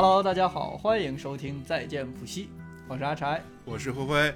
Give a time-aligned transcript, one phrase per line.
[0.00, 2.50] Hello，大家好，欢迎收听再见普西，
[2.86, 3.42] 我是阿柴。
[3.64, 4.32] 我是灰灰，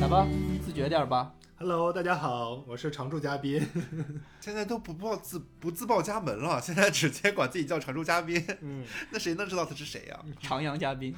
[0.00, 0.26] 来吧，
[0.64, 1.34] 自觉点吧。
[1.58, 3.60] Hello，大家好，我是常驻嘉宾。
[4.40, 11.14] 现在都不报自不自报家门了，现在直接管自己叫常驻嘉宾，嗯那谁能知道他是谁呀、长阳嘉宾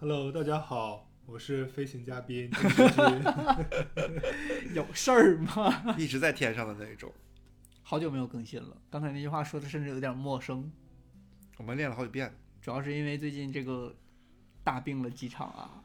[0.00, 2.50] ，，Hello，大家好，我是飞行嘉宾。
[4.74, 5.94] 有事儿吗？
[5.96, 7.12] 一直在天上的那种。
[7.88, 10.72] 好久没有更新了，刚才那句话说的甚至有点陌生，
[11.56, 13.94] 我们练了好几遍，主要是因为最近这个
[14.64, 15.84] 大病了几场啊。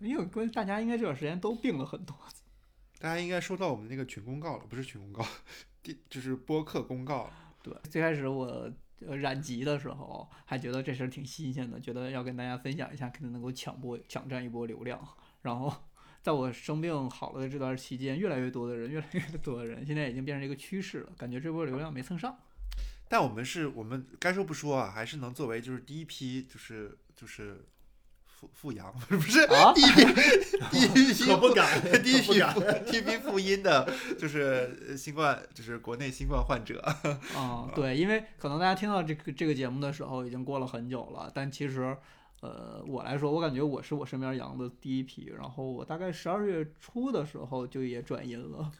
[0.00, 2.16] 因为关大家应该这段时间都病了很多，
[2.98, 5.22] 大家应该收到我们那个群公告了，不是群公告，
[5.84, 7.32] 第就是播客公告了。
[7.62, 8.72] 对，最开始我
[9.06, 14.98] 呃染疾的时候还觉得这事儿挺新鲜的，觉得要跟大家分享一下，肯定能够抢播抢占一波流量。
[15.42, 15.70] 然后
[16.28, 22.36] 在我生病好了的这段期间，越来越多的人，越来越多的人，现在已经变成一个趋势了，感觉这波流量没蹭上。
[23.08, 27.64] 但我们是我们该说不说啊，还是能作为就是第一批就是就是
[28.26, 30.04] 复复阳， 不是不是、啊第一批
[30.70, 32.54] 第一批可不敢，第一批啊。
[32.84, 36.84] 第一批复阴的，就是呃新冠，就是国内新冠患者。
[37.38, 41.96] 嗯、对，因为可能大家听到这个这个节目的时候已经过了很久了，但其实，
[42.40, 48.70] 呃，我来说，我感觉我是我身边阳的第一批，然后我大概十二月初的时候就也转阴了。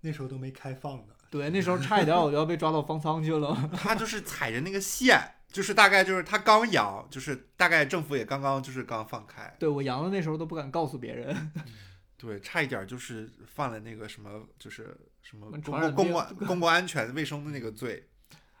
[0.00, 1.14] 那时候都没开放呢。
[1.30, 3.56] 对，那时候差一点我就要被抓到方舱去了。
[3.72, 11.52] 他就是踩着那个线，就是大概就是他刚阳，就是大概政府也刚刚就是刚放开，对我阳了，那时候都不敢告诉别人。
[12.18, 18.08] 对，差一点就是犯了那个什么，就是什么公共公共 公共安全卫生的那个罪，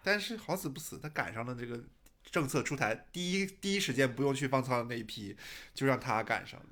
[0.02, 1.80] 但是好死不死，他赶上了这个
[2.32, 5.36] 政策出台，第一第一时间不用去放仓的那一批，
[5.74, 6.66] 就让他赶上了。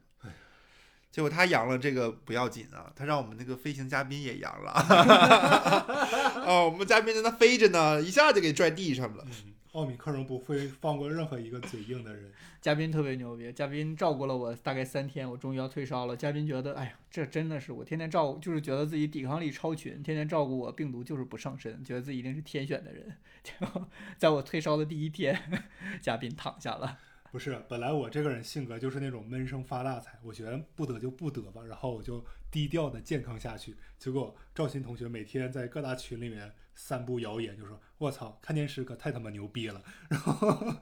[1.12, 4.72] 结果他阳了，这个不要紧啊，他让我们那个飞行嘉宾也阳了。
[6.46, 9.26] 哦，我们嘉宾在那飞着呢，一下就给拽地上了。
[9.26, 12.30] 嗯，奥米克戎不会放过任何一个嘴硬的人。
[12.60, 16.16] 嘉宾特别牛逼，嘉宾照顾了我大概三天，我终于要退烧了。
[16.16, 23.16] 嘉宾觉得，哎呀，这真的是我天天照顾，就是觉得自己抵抗力超群，天天照顾我，病毒就是不上身，觉得自己一定是天选的人。
[23.44, 23.88] 结果
[24.18, 25.62] 在我退烧的第一天，
[26.02, 26.98] 嘉宾躺下了。
[27.30, 33.76] 不是，本来我这个人性格就是那种闷声发大财，我觉得不得就不得吧，然后我就低调的健康下去。
[34.00, 40.74] 结果赵鑫同学每天在各大群里面散布谣言，就说“我操，看电视可太他妈牛逼了”，然后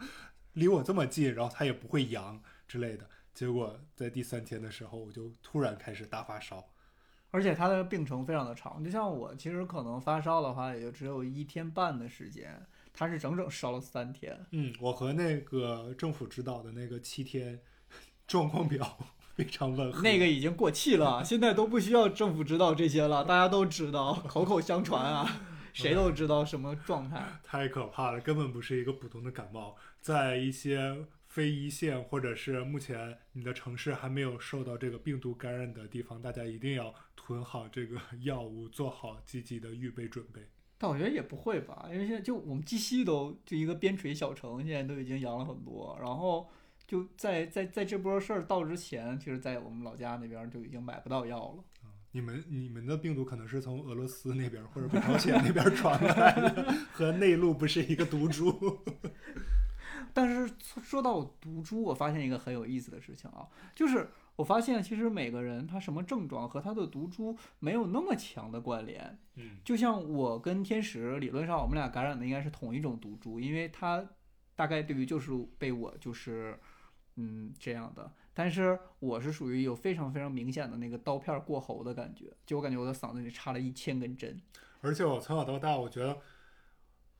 [0.52, 3.04] 离我这么近，然后他也不会阳之类的。
[3.34, 6.64] 结果在第三天的时候，我就突然开始大发烧。
[7.30, 14.46] 而且他的病程非常的长，就像我其实可能发烧的话，也就只有一天半的时间，他是整整烧了三天。
[14.52, 17.60] 嗯，我和那个政府指导的那个七天
[18.26, 18.96] 状况表
[19.36, 20.00] 非常吻合。
[20.00, 25.42] 那个已经过气了，现在都不需要政府指导这些了，大家都知道，口口相传啊，
[25.82, 27.22] 谁都知道什么状态。
[27.44, 29.76] 太可怕了，根本不是一个普通的感冒。
[30.00, 40.42] 在一些非一线或者是目前你的城市还没有受到这个病毒感染的地方，大家一定要囤好这个 药物，做好积极的预备准备。
[40.78, 46.48] 但我觉得也不会吧，因为现在就我们鸡西都就一个边陲小城，现在都已经阳了很多，然后
[46.86, 51.64] 就在在在这波事儿到之前，其实，在我们老家那边就已经买不到药了。
[52.18, 58.52] 你们你们的病毒可能是从俄罗斯那边或者北朝鲜那边传过来的，和内陆不是一个毒株。
[60.12, 69.16] 但是说说到毒株，我发现一个很有意思的事情啊，就是我发现其实每个人他什么症状和他的毒株没有那么强的关联。
[69.36, 74.04] 嗯，就像我跟天使，理论上我们俩感染的应该是同一种毒株，因为他
[74.56, 76.58] 大概对于就是被我就是
[77.14, 84.40] 嗯这样的，但是我是属于有非常非常明显的那个刀片过喉的感觉，就我感觉我的嗓子里插了一千根针。
[84.80, 86.16] 而且我从小到大，我觉得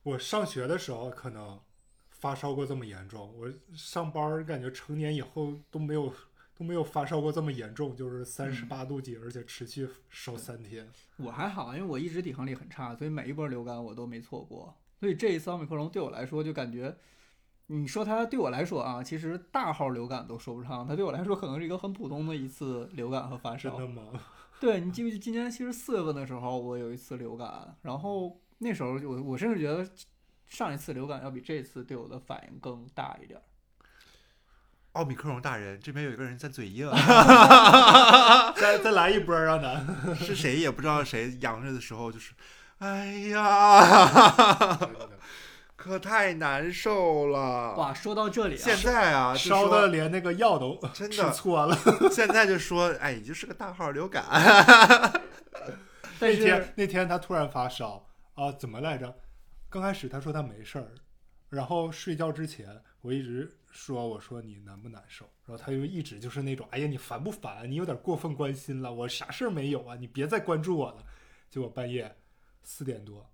[0.03, 1.59] 我上学的时候可能
[2.09, 6.09] 发烧过这么严重，我上班儿感觉成年以后都没有
[6.57, 10.87] 都没有发烧过这么严重，就是三十八度几，而且持续烧三天。
[11.17, 14.73] 我还好，因为我一直抵抗力很差，所以每一波流感我都没错过。
[15.01, 16.95] 所以这一次奥密克戎对我来说就感觉，
[17.71, 23.77] 你说它对我来说啊，其实大号流感都说不上，它对我来说可能是一个很普通的一次流感和发烧。
[23.77, 24.19] 真的吗？
[24.59, 29.87] 对你记不记得今年其实四月份的时候，我有一次流感，然后那时候我我甚至觉得
[30.47, 33.43] 上一次流感要比这次对我的反应更大一点儿。
[34.93, 36.89] 奥密克戎大人，这边有一个人在嘴硬，
[38.57, 40.15] 再再来一波儿让咱。
[40.15, 42.33] 是谁也不知道谁阳着的时候就是，
[42.79, 44.75] 哎呀，
[45.79, 47.73] 可太难受了。
[47.75, 51.73] 哇，说到这里啊，现在啊，烧的连那个药都吃真的错了。
[52.11, 54.25] 现在就说，哎，你就是个大号流感。
[56.19, 59.15] 那天那天他突然发烧啊，怎么来着？
[59.69, 60.91] 刚开始他说他没事儿，
[61.47, 62.67] 然后睡觉之前
[62.99, 67.71] 我一直说我说你难不难受，然后他就一直就是那种哎呀你烦不烦？
[67.71, 70.97] 你有点过分关心了，我啥事儿没有啊，你别再关注我了。
[71.49, 72.13] 结果半夜
[72.63, 73.25] 四点多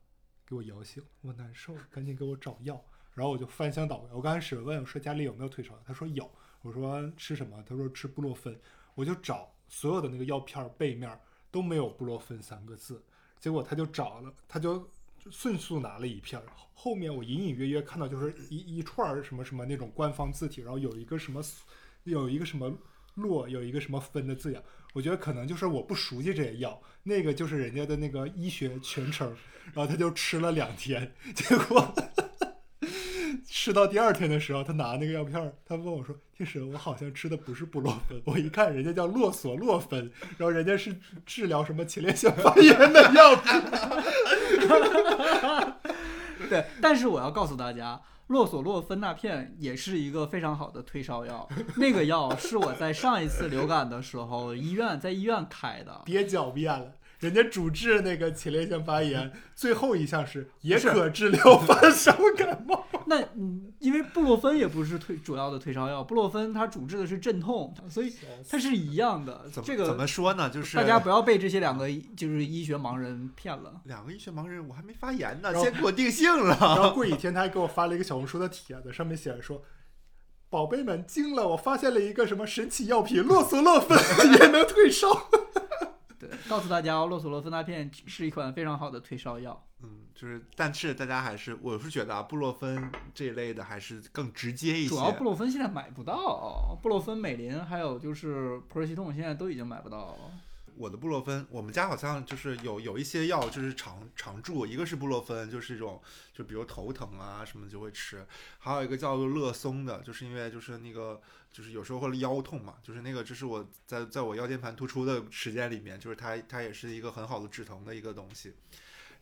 [0.48, 2.84] 给我摇醒，我难受，赶紧给我找药。
[3.14, 6.30] 然后我就翻箱倒柜，我刚开始问我说家里有没有退烧，他说有，
[6.62, 7.64] 我说吃什么？
[7.66, 8.60] 他说吃布洛芬，
[8.94, 11.18] 我就找所有的那个药片背面
[11.50, 13.02] 都没有布洛芬三个字，
[13.40, 14.92] 结果他就找了，他就
[15.32, 16.42] 迅速拿了一片，
[16.74, 21.42] 后面我隐隐约约看到就是一一串什么什么那种官方字体，然后有一个什么
[22.04, 22.78] 有一个什么
[23.16, 24.64] 洛，有一个什么分的字样，
[24.94, 29.28] 我觉得可能就是我不熟悉这些药，那个就是人家的那个医学全称，
[29.74, 31.94] 然后他就吃了两天， 结果。
[33.48, 38.22] 吃到第二天的时候，他拿那个药片，他问我说：“天使，我好像吃的不是布洛芬。
[38.26, 40.96] ”我一看，人家叫洛索洛芬，然后人家是
[41.26, 43.62] 治疗什么前列腺发炎的药品。
[46.50, 51.48] 对，但是我要告诉大家，洛索洛芬钠片也是一个非常好的退烧药。
[51.78, 56.02] 那个药是我在上一次流感的时候，医院在医院开的。
[56.06, 56.94] 别狡辩了，
[57.26, 62.86] 人家主治那个前列腺发炎，最后一项是也可治疗发烧感冒。
[63.08, 68.14] 那嗯，因为布洛芬也不是退主要的退烧药，布洛芬它主治的是镇痛，所以
[68.48, 69.50] 它是一样的。
[69.52, 70.50] 怎么这个怎么说呢？
[70.52, 73.82] 就是大家不要被这些两个就是医学盲人骗了。
[73.86, 76.92] 两个医学盲人，我还没发言呢，先给我定性了然后。
[76.92, 79.64] 过几天他还给我发了一个小红书的帖子，上面写着说
[80.50, 83.98] ：“宝贝们惊了，我发现了一个什么神奇药品，洛索洛芬
[84.40, 85.30] 也能退烧。
[86.20, 89.66] 对，告诉大家哦，洛索洛芬钠片是一款非常好的退烧药。
[89.84, 94.90] 嗯，就是，但是大家还是，我是觉得啊，布洛芬这一类的还是更直接一些。
[94.90, 100.18] 主要布洛芬现在买不到，布洛芬、美林还有就是普热西痛现在都已经买不到了。
[100.78, 106.02] 我的布洛芬，我们家好像就是有有一些药就是常常驻，一个是布洛芬，就是这种
[106.34, 108.26] 就比如头疼啊什么就会吃，
[108.60, 118.54] 还有一个叫做乐松的，就是因为就是那个就是有时候会腰痛嘛，就是那个这是我在在我腰间盘突出的时间里面，就是它它也是一个很好的止疼的一个东西。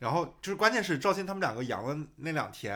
[0.00, 2.74] 然后就是关键是赵鑫他们两个阳了那两天，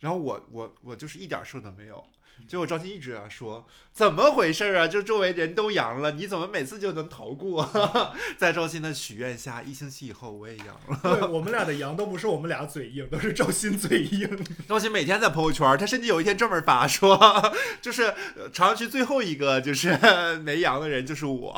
[0.00, 2.02] 然后我我我就是一点事都没有。
[2.48, 4.88] 结果赵鑫一直说怎么回事啊？
[4.88, 7.68] 就周围人都阳了，你怎么每次就能逃过？
[8.38, 14.44] 在赵鑫的许愿下，一星期以后我也阳了。”对我们俩的阳都不是我们俩嘴硬，都是赵鑫嘴硬。
[14.66, 17.20] 赵鑫每天在朋友圈，他甚至有一天专门发说，
[17.82, 19.98] 就是呃朝阳区最后一个就是
[20.42, 21.54] 没阳的人就是我。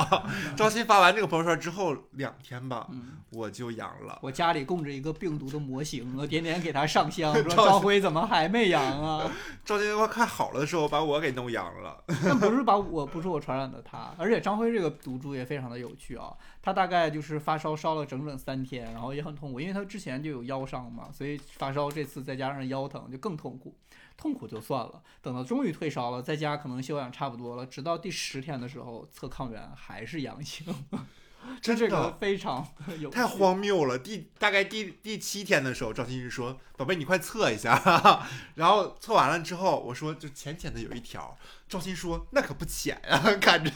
[0.56, 4.18] 赵鑫发完这个朋友圈之后两天吧，嗯，我就阳了。
[4.22, 9.30] 我家里供着一个病毒的模型，我天天给他上香，说赵张辉怎么还没阳啊？
[9.64, 12.02] 赵鑫快快好了的时候，把我给弄阳了。
[12.24, 16.34] 但不是把我不是我传染的他，而且张辉这个毒株也非常的有趣啊。
[16.62, 23.76] 他大概就是发烧烧了整整三天，然后也很痛苦，因为他之前就有腰伤嘛，所以发烧这次再加上腰疼就更痛苦。
[24.16, 30.72] 痛苦就算了，等到终于退烧了，在家可能休养差不多了，直到第十天的时候测抗原还是阳性，
[31.60, 32.66] 真这个的非常
[32.98, 33.98] 有太荒谬了！
[33.98, 37.74] 第大概第第七天的时候，赵鑫就说：“宝贝，你快测一下。
[38.56, 41.36] ”然后测完了之后，我说就浅浅的有一条。
[41.68, 43.70] 赵鑫说：“那可不浅啊， 看着。”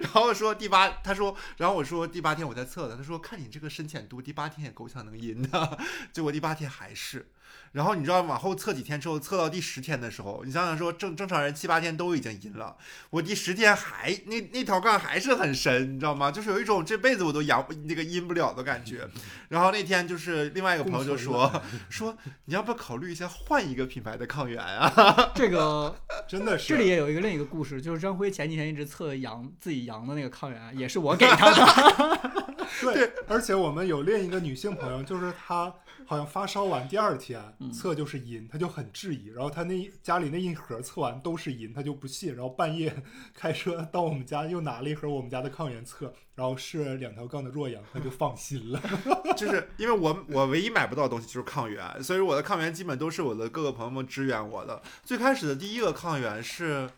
[0.00, 5.78] 然后说第八，他说，然后我说第八天我在测的，他说看你这个深浅度，第八天也够呛能阴的。
[6.12, 7.30] 结果第八天还是。
[7.72, 12.76] 然后你知道往后测几天之后，测到第十天的时候，你想想说正正常人七八天都已经阴了，
[13.10, 16.30] 我第十天还那那条杠还是很深，你知道吗？
[16.30, 19.08] 就是有一种这辈子我都阳那个阴不了的感觉。
[19.48, 21.50] 然后那天就是另外一个朋友就说
[21.88, 22.16] 说
[22.46, 25.30] 你要不要考虑一下换一个品牌的抗原啊？
[25.34, 25.96] 这个
[26.28, 32.20] 真的是这里也有一个另一个故事，就是张辉前几天一直测阳自己阳的那个抗原，也是我给他的。
[32.80, 35.72] 对，而且我们有另一个女性朋友，就是她
[36.10, 42.92] 好像发烧完第二天嗯测就是阴，他就很质疑，然后他那家里那一盒测完都是阴，他就不信，然后半夜
[43.32, 48.82] 开车到我们家又拿了一盒我们家的抗原测，然后是两条杠的弱阳，他就放心了。
[49.38, 54.82] 就是因为我我唯一买不到的东西就是抗原，所以我的抗原基本都是我的各个朋友们支援我的。
[55.04, 56.90] 最开始的第一个抗原是。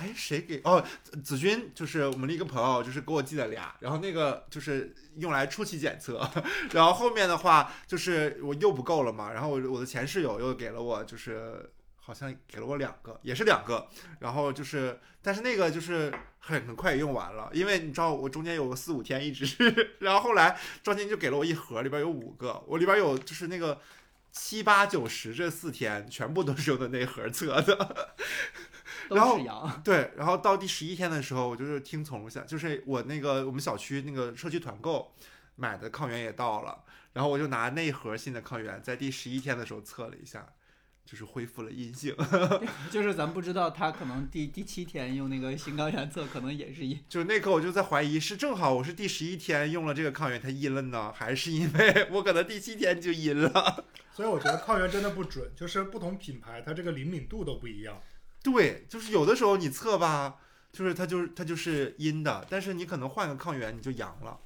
[0.00, 0.62] 哎，谁给？
[0.64, 0.82] 哦，
[1.22, 6.26] 子君就是我们的一个朋友，就是给我寄了俩，然后那个就是用来初期检测，
[6.72, 13.86] 然后后面的话就是我又不够了嘛，然后我我的前室友又给了我，就是好像给了我两个，也是两个，
[14.20, 19.46] 然后就是，但是那个就是很很快用完了，因为你知道我中间有个四五天一直，
[20.00, 23.78] 然后后来赵鑫就给了我一盒，里边有五个，我里边有就是那个
[24.32, 28.14] 七八九十这四天全部都是用的那盒测的，
[29.10, 35.12] 然后都是阳， 对，然后到第十一天的时候，我就是听从了下，就是我那个我们小区那个社区团购
[35.56, 40.46] 买的抗原也到了，然后我就拿那盒新的抗原，在第十一天的时候测了一下，
[41.04, 42.14] 就是恢复了阴性。
[42.90, 53.84] 就是咱不知道他可能第第七天用那个新抗原测，可能也是阴就那刻我就在怀疑，是正好我是第十一天用了这个抗原它阴了呢，还是因为我可能第七天就阴了？
[54.14, 58.00] 所以我觉得抗原真的不准，就是不同品牌它这个灵敏度都不一样。
[58.42, 60.36] 对，就是有的时候你测吧，
[60.72, 64.38] 就是它就是它就是阴的，但是你可能换个抗原你就阳了。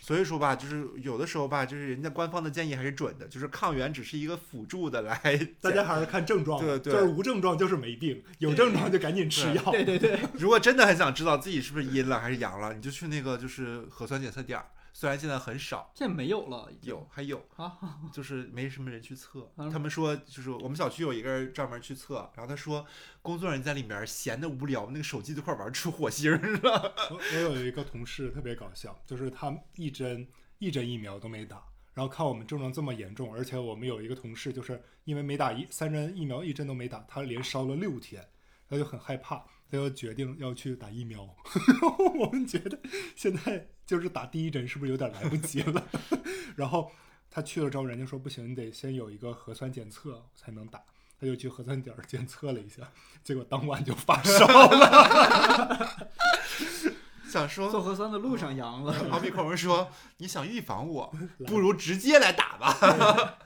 [0.00, 5.18] 所以说吧，就是有的时候吧，就是人家官方的建议还是准的，就是抗原只是一个辅助的来。
[5.60, 9.62] 大家还是看症状，对对就是无症状就是没病，有症状就赶紧吃药。
[9.70, 19.50] 对对对， 如果真的很想知道自己是不是阴了还是阳了，你就去那个就是核酸检测点儿，虽然现在很少，现在没有了，有还有啊，就是没什么人去测。
[19.56, 22.84] 嗯他们说就是我们小区有一个人专门去测，然后他说
[23.22, 26.94] 工作人员在里面闲的无聊，那个手机都快玩出火星儿了。
[27.10, 31.62] 我我有一个同事特别搞笑，就是他一针一针疫苗都没打，
[31.94, 38.28] 然后看我们症状这么严重，而且我们有一个同事就是因为没打一三针疫苗，一针都没打，他连烧了六天，
[38.68, 41.26] 他就很害怕，他就决定要去打疫苗。
[42.20, 42.78] 我们觉得
[43.16, 45.82] 现在就是打第一针是不是有点来不及了？
[46.54, 46.92] 然后
[47.30, 50.82] 他去了之后，人家说不行，你得先有一个核酸检测才能打。
[51.18, 52.82] 他就去核酸点检测了一下，
[53.24, 56.10] 结果当晚就发烧了。
[57.30, 58.94] 想说做核酸的路上阳了。
[59.10, 61.14] 奥密克戎说你想预防我，
[61.46, 63.38] 不如直接来打吧。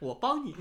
[0.00, 0.54] 我帮你，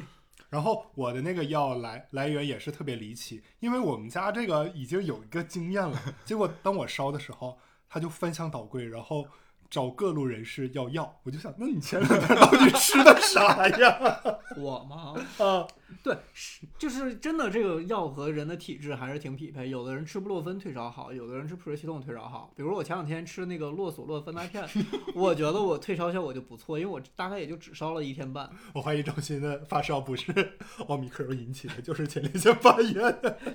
[0.52, 9.26] 然后我的那个药来来源也是特别离奇，因为我们家这个已经有一个经验了，结果当我烧的时候，他就翻箱倒柜，然后
[9.72, 13.98] 找各路人士要药，我就想，那你前两天到底吃的啥呀？
[14.58, 15.16] 我吗？
[15.40, 15.66] 啊，
[16.04, 19.70] 对，是就是真的，这个药和人的体质还是挺匹配。
[19.70, 22.52] 有的人吃布洛芬退烧好，有的人吃普瑞西痛退烧好。
[22.54, 24.68] 比如我前两天吃那个洛索洛芬达片，
[25.16, 28.50] 我觉得我退烧效果就不错，因为我大概也就只烧了一天半。
[28.74, 30.58] 我怀疑张鑫的发烧不是
[30.90, 32.94] 奥密克戎引起的，就是前列腺发炎。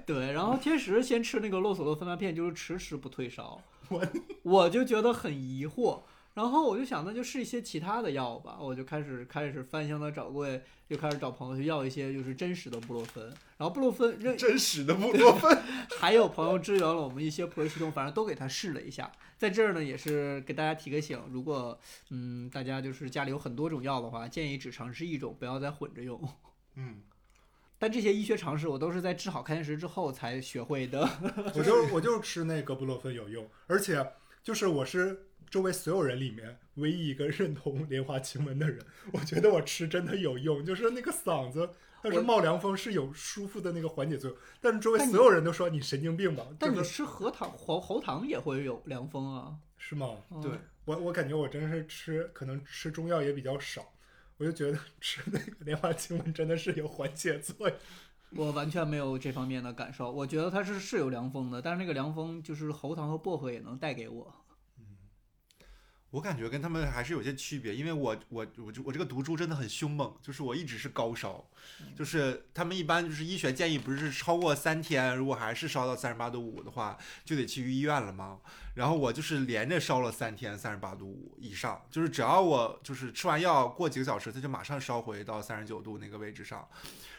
[0.06, 4.06] 对，然后天时先吃那个洛索洛芬达片，就是迟迟不退烧，我
[4.42, 6.02] 我就觉得很疑惑。
[6.34, 8.58] 然后我就想，那就试一些其他的药吧。
[8.60, 13.24] 我就开始开始翻箱的找柜，就开始找朋友去要一些就是真实的布洛芬。
[13.56, 15.62] 然后布洛芬认 真实的布洛芬，
[15.98, 19.10] 还有朋友支援了我们一些普瑞西痛，反正都给他试了一下。
[19.38, 26.20] 在这儿呢，也是给大家提个醒，如果嗯大家就是家里有很多种药的话，建议只尝试一种，不要再混着用。
[26.74, 27.00] 嗯，
[27.78, 31.08] 但这些医学常识我都是在治好开石之后才学会的。
[31.54, 41.70] 我就我就吃那个布洛芬有用，而且就是我是周围所有人里面唯一一个认同莲花清瘟的人，我觉得我吃真的有用，就是那个嗓子。
[42.02, 46.46] 但是冒凉风是有舒服的那个缓解作用，但是周围所有人都说你神经病吧？
[46.56, 49.56] 但你吃核糖、喉喉糖也会有凉风啊。
[49.76, 50.16] 是吗？
[50.30, 50.52] 嗯对，
[50.84, 53.92] 我我感觉我真是吃可能吃中药也比较少，
[54.38, 57.78] 我就觉得吃那个莲花清瘟真的是有缓解作用。
[58.30, 64.34] 我完全没有这方面的感受，我觉得它是是有凉风的，但是那个凉风就是喉糖和薄荷也能带给我。
[66.16, 71.44] 我感觉跟他们还是有些区别，因为我我我就我这个毒株真的很凶猛，就是我一直是高烧，
[71.94, 78.38] 就是他们一般就是医学建议不是超过三天，如果还是烧到三十八度五的话，就得去医院了吗？
[78.72, 86.66] 然后我就是连着烧了三天三十八度五以上，就是只要我就是吃完药过几个小时，它就马上烧回到三十九度那个位置上。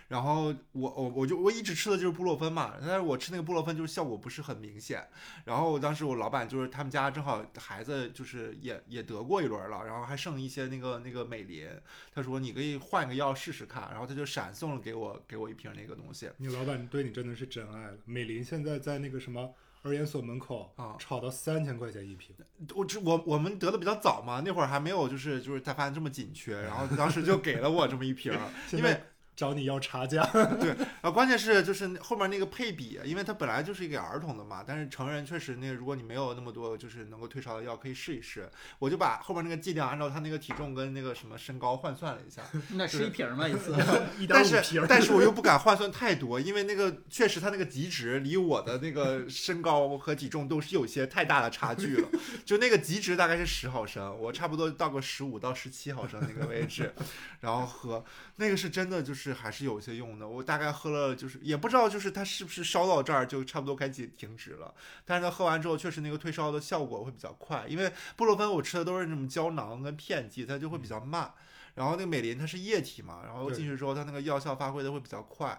[0.08, 5.06] 然后我我我就我一直吃的就是布洛芬嘛，但是我吃那个布洛芬就是效果不是很明显。
[5.46, 11.68] 然后当时我老板就是他们家正好孩子就是也也得过一轮了，然后还剩一些那个那个美林，
[12.14, 16.30] 他说你可以换个药试试看，然后他就闪送了给我给我一瓶那个东西。
[16.38, 17.98] 你老板对你真的是真爱了。
[18.06, 22.36] 美林现在在那个什么儿研所门口啊炒到三千块钱一瓶，
[22.76, 28.34] 我只我我们得的比较早嘛，那会儿还没有就是就是他发现这么紧缺，然后当时就给了我这么一瓶，
[28.74, 29.00] 因为
[29.38, 30.22] 找你要差价。
[30.60, 38.50] 对啊，关键是就是后面那个配比，因为它本来就是一个儿童的嘛，但是成人确实那个，如果你没有那么多就是能够退烧的药，可以试一试。
[38.80, 42.42] 我就把后面那个剂量按照他那个体重跟那个什么身高换算了一下，
[42.74, 43.76] 那是一瓶儿嘛一次。
[44.28, 52.10] 但是但是我又不敢换算太多，因为那个确实他那个极值离我的那个身高和体重都是有些太大的差距了。
[52.44, 56.92] 就那个极值大概是十毫升，我差不多到个十五到十七毫升那个位置，
[57.42, 58.04] 然后喝
[58.38, 60.28] 那个是真的就是还是有些用的。
[60.28, 64.74] 我大概喝了就是也不知道就是它是不是烧到这儿就差不多该停停止了，
[65.06, 71.34] 但是它喝完之后确实那个退烧的效果会比较快，因为布洛芬我吃的都是那种胶囊跟片剂，它就会比较慢。
[71.76, 75.50] 然后那个美林它是液体嘛，然后进去之后它那个药效发挥的会比较快，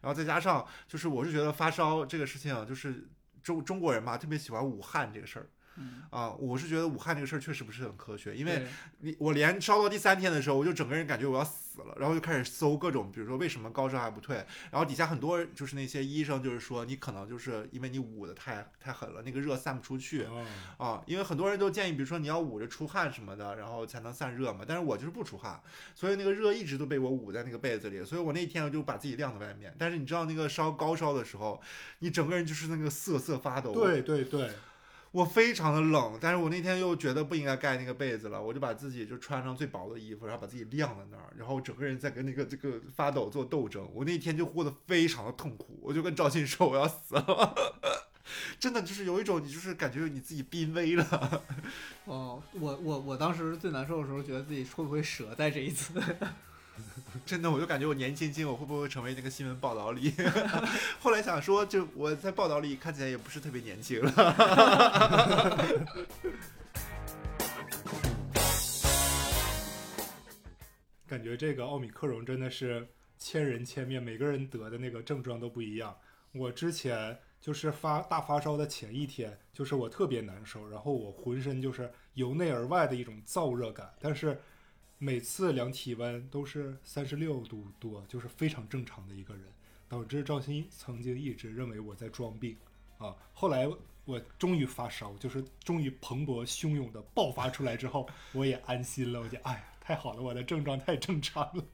[0.00, 3.06] 然后再加上就是我是觉得发烧这个事情就是
[3.42, 8.66] 中中国人嘛特别喜欢武汉这个事儿，嗯，啊，我是觉得武汉这个事儿确实不是很科学，因为
[9.00, 14.36] 你我连烧到第三天的时候，我就整个人感觉我要死了，然后就开始搜各种，比如说为什么高烧还不退，
[14.70, 20.46] 然后底下很多就是那些医生就是说你可能就是因为你捂的太太狠了，那个热散不出去哦。
[20.78, 25.60] 啊，因为很多人都建议，比如说你要捂着出汗什么的，然后才能散热嘛，但是我就是不出汗，
[25.94, 31.60] 所以那个热一直都被我捂在那个被子里，所以我那天我就把自己晾在外面，但是你知道那个烧高烧的时候，
[31.98, 34.50] 你整个人就是那个瑟瑟发抖，对对对，
[35.12, 43.88] 我非常的冷，但是我那天又觉得不应该盖那个被子了，我就把自己就穿上最薄的衣服，然后把自己晾在那儿，然后整个人在跟那个这个发抖做斗争。
[43.94, 47.54] 我那天就过得非常的痛苦，我就跟赵信说我要死了，
[48.60, 51.42] 真的就是有一种你就是感觉你自己濒危了。
[52.04, 56.02] 哦，我我我当时最难受的时候，觉得自己会不会折在这一次？
[57.24, 60.12] 真的，我就感觉我年轻轻，我会不会成为那个新闻报道里？
[61.00, 64.12] 后来想说，就我在报道里看起来也不是特别年轻了。
[71.06, 75.96] 感觉这个奥米克戎真的是千人千面，每个人得的那个症状都不一样。
[76.32, 84.38] 我之前就是发大发烧的前一天，就是我特别难受，然后我浑身就是由内而外的一种燥热感，但是
[84.98, 89.44] 每次量体温都是三十六度多，就是非常正常的一个人，
[89.88, 92.56] 导致赵鑫曾经一直认为我在装病
[92.98, 93.14] 啊。
[93.32, 93.68] 后来
[94.04, 99.64] 我终于发烧，就是终于蓬勃汹涌的爆发出来之后，我也安心了，我就哎呀。
[99.86, 101.64] 太好了，我的症状太正常了。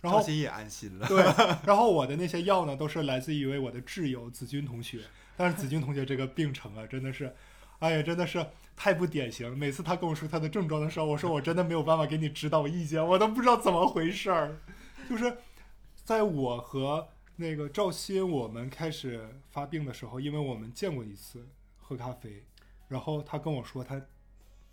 [0.00, 1.06] 然后赵鑫也安心了。
[1.06, 1.22] 对，
[1.66, 5.02] 然后我的那些药呢，都是来自于一位我的挚友子君同学。
[5.36, 7.36] 但是子君同学这个病程啊，真的是，
[7.80, 9.56] 哎呀，真的是太不典型。
[9.56, 14.56] 每次他跟我说他的症状的时候，我说我真的没有办法给你指导意见，我都不知道怎么回事儿。
[15.08, 15.36] 就是
[16.04, 22.44] 在我和那个赵鑫我们开始发病的时候，因为我们见过一次喝咖啡，
[22.88, 24.00] 然后他跟我说他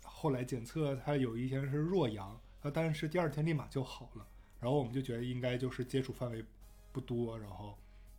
[0.02, 2.38] 后来检测他有一天是弱阳。
[2.62, 4.26] 呃，但是第二天立马就好了，
[4.60, 6.44] 然后我们就觉得应该就是接触范围
[6.92, 7.74] 不多，然后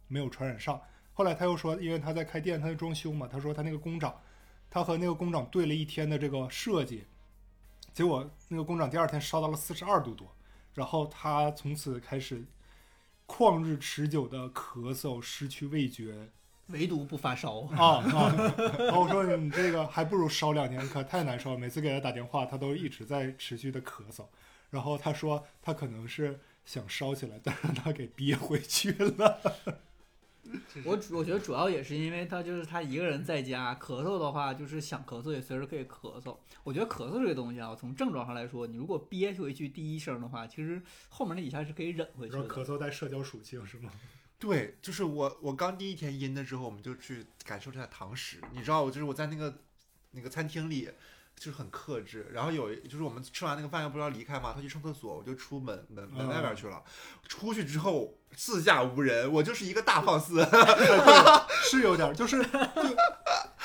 [0.07, 0.81] 没有传染上。
[1.13, 4.19] 后来他又说，因为他在开店，他在装修嘛，他说他那个工长，
[4.71, 7.05] 他和那个工长对了一天的这个设计，
[7.93, 10.33] 结果那个工长第二天烧到了四十二度多，
[10.73, 12.43] 然后他从此开始
[13.27, 16.29] 旷日持久的咳嗽，失去味觉。
[16.67, 18.01] 唯独不发烧啊啊！
[18.79, 21.57] 然后我说你这个还不如烧两年，可太难受了。
[21.57, 24.23] 每次给他打电话，他都一直在持续的咳嗽。
[24.69, 29.37] 然后他说他可能是想烧起来，但是他给憋回去了。
[30.83, 36.37] 我主我觉得主要也是因为他就是他一个人在家咳嗽的话，就是想咳嗽也随时可以咳嗽。
[36.63, 42.47] 我觉得咳嗽这个东西啊，从症状上来说，你如果憋回去第一声的话，其实后面那几下是可以忍回去的。
[42.47, 43.91] 咳嗽带社交属性是吗？
[44.39, 48.37] 对，就是我，我刚第一天阴的时候，我们就去感受一下堂食。
[48.51, 49.59] 你知道，我就是我在那个
[50.11, 50.89] 那个餐厅里，
[51.41, 52.27] 就是很克制。
[52.31, 56.83] 然后有，就是我们吃完那个饭又不知道离开嘛，他去上厕所，我就出门门门外边去了。
[57.27, 60.45] 出去之后四下无人，我就是一个大放肆，
[61.65, 62.51] 是有点，就是就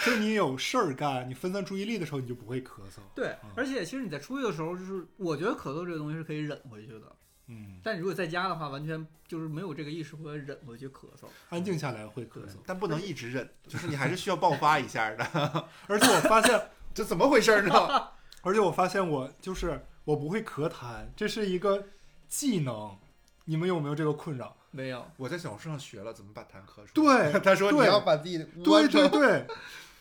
[0.07, 3.01] 就你有事儿干，你分散注意力的时候，你就不会咳嗽。
[3.15, 7.13] 对，而且其实你在出去的时候，就是我觉得咳嗽这个东西是可以忍回去的。
[7.49, 11.29] 嗯，但如果在家的话，完全就是没有这个意识，会忍回去咳嗽。
[11.49, 15.69] 安静下来会咳嗽，但不能一直忍，就是你还是需要爆发一下的。
[15.87, 16.61] 而且我发现
[16.97, 18.09] 这怎么回事呢？
[18.41, 21.89] 而且我发现我就是我不会咳痰，这是一个
[22.27, 22.97] 技能。
[23.45, 24.57] 你们有没有这个困扰？
[24.71, 27.31] 没有，我在小红书上学了怎么把痰咳出来。
[27.31, 29.47] 对， 他说你要把自己对对对。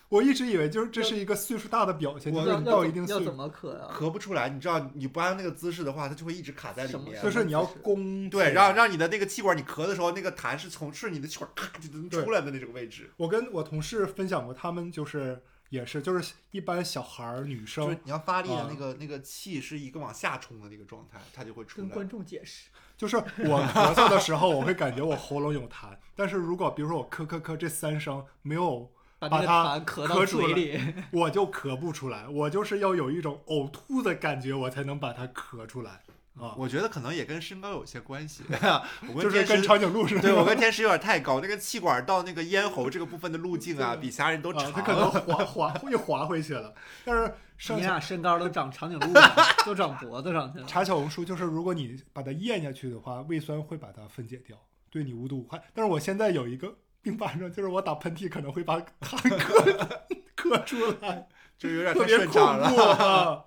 [0.07, 3.93] 我一直以为就是这是一个岁数大的表现，就是你到一定岁数要怎么咳啊？
[3.99, 7.21] 咳不出来，你知道你不按那个姿势的话，它就会一直卡在里面。
[7.21, 13.11] 就是你要弓对，让让你的那个气管，你咳的时候，那个痰是从是你的气管咔就能出来的那种位置。
[13.17, 15.41] 我跟我同事分享过，他们就是
[15.75, 21.87] 也是就是一般小孩儿女生，你要发力的那个、那个气是一个往下冲的那个状态，它就会出来。
[21.87, 28.89] 跟观众解释，就是我咳嗽的时候，我会感觉我喉咙有痰，但是如果比如说我咳咳咳这三声没有。
[29.17, 32.27] 把它咳到嘴里，我就咳不出来。
[32.27, 36.03] 我就是要有一种呕吐的感觉，我才能把它咳出来
[36.39, 36.53] 啊。
[36.57, 38.43] 我觉得可能也跟身高有些关系。
[39.13, 40.21] 我就是跟长颈鹿似的。
[40.21, 44.71] 对我跟天使有点太高，那个气管到那个咽喉这个部分的路 径啊，比其他人都长。
[44.71, 46.73] 它可能滑滑会滑回去了。
[47.03, 47.33] 但是
[47.75, 50.65] 你俩身高都长长颈鹿了， 都长脖子上去了。
[50.65, 54.57] 查小红书就是，如果你把它咽下去的话，胃酸会把它分解掉，
[54.89, 55.61] 对你无毒无害。
[55.73, 56.75] 但是我现在有一个。
[57.05, 59.99] 并发症就是我打喷嚏可能会把痰咳
[60.35, 63.45] 咳出来，就有点太顺畅了。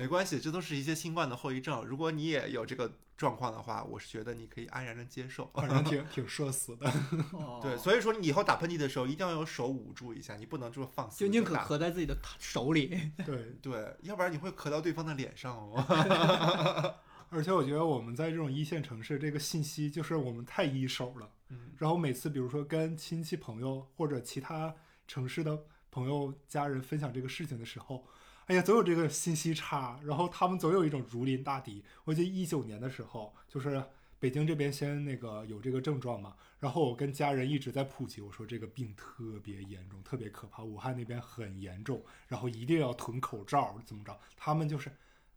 [0.00, 1.84] 没关系，这都是一些新冠的后遗症。
[1.84, 5.50] 如果你也有这个状况的话，我是觉得你可以安然的接受。
[5.52, 6.90] 反正挺挺社死的。
[7.36, 11.26] 哦对，所以说你以后打喷嚏的时候一定要用手捂住一下，你不能这么放肆就。
[11.28, 13.12] 宁可咳在自己的手里。
[13.26, 16.94] 对，对，要不然你会咳到对方的脸上哦。
[17.28, 21.30] 而且我觉得我们在这种一线城市，这个信息就是我们太一手了。
[21.50, 24.74] 嗯，然后每次比如说跟亲戚朋友或者其他
[25.06, 28.02] 城市的朋友家人分享这个事情的时候，
[28.50, 31.84] 哎呀，总有这个信息差，然后他们总有一种如临大敌。
[32.02, 33.80] 我记得一九年的时候，就是
[34.18, 44.18] 北京这边先那个有这个症状嘛，然后我跟家人一直在普及，我说这个病特别严重，特别可怕，武汉那边很严重，然后一定要囤口罩，怎么着？
[44.36, 44.90] 他们就是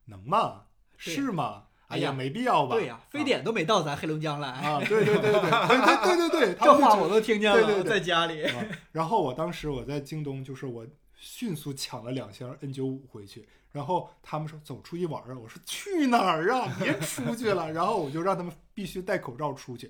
[0.06, 0.64] 能吗？
[0.98, 1.66] 是吗？
[1.90, 2.74] 哎呀，没必要吧？
[2.76, 8.42] 对呀、非典都没到咱黑龙江来，啊，对对对对对对对对对， 这话我都听见了，对对对在家里。
[8.42, 10.88] 啊，然后我当时我在京东，就是我
[11.24, 19.90] 迅速抢了两箱 N 9 5回去，然后他们说走出去玩啊，我说去哪儿啊，别出去了， 然后我就让他们必须戴口罩出去，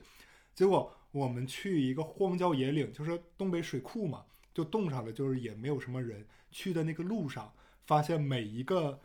[0.54, 7.52] 结果我们去一个荒郊野岭，就是东北水库嘛，就冻上了，就是也没有什么人，去的那个路上
[7.88, 9.00] 发现每一个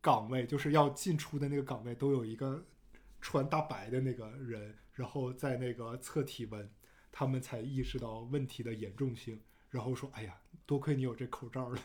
[0.00, 2.66] 岗位，就是要进出的那个岗位都有一个
[3.20, 6.68] 穿大白的那个人，然后在那个测体温。
[7.14, 9.38] 他们才意识到问题的严重性，
[9.72, 11.80] 然后说：“哎呀，多亏你有这口罩了。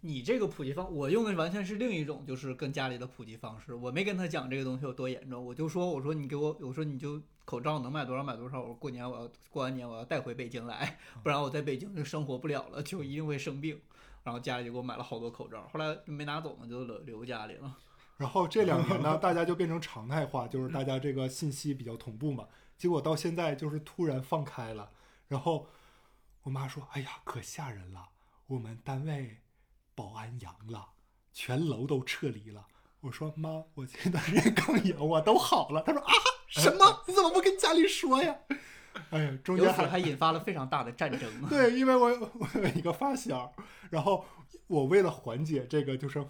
[0.00, 3.74] 你这个普及方，我用的完全是另一种，就是跟家里的普及方式。
[3.74, 8.60] 我没跟他讲这个东西有多严重，我就说，我说你给我，我说你就口罩能买多少买多少。
[8.60, 13.78] 我说过年我要过完年我要带回北京来，不然我在北京就生活不了了，就一定会生病。
[14.24, 17.76] 然后家里就给我买了好多口罩，后来就没拿走嘛，就留留家里了。
[18.16, 22.46] 然后这两年呢，大家就变成常态化，就是大家这个信息比较同步嘛。
[22.76, 24.90] 结果到现在就是突然放开了，
[25.28, 25.66] 然后
[26.42, 28.08] 我妈说：“哎呀，可吓人了，
[28.46, 29.42] 我们单位
[29.94, 30.90] 保安阳了，
[31.32, 32.66] 全楼都撤离了。”
[33.00, 36.12] 我说：“妈，我这段时间刚阳，我都好了。”她说：“啊，
[36.48, 37.04] 什么？
[37.06, 38.36] 你怎么不跟家里说呀？”
[39.10, 41.30] 哎呀，中由间还此还引发了非常大的战争。
[41.48, 43.54] 对，因为我我有一个发小，
[43.90, 44.24] 然后
[44.66, 46.26] 我为了缓解这个就是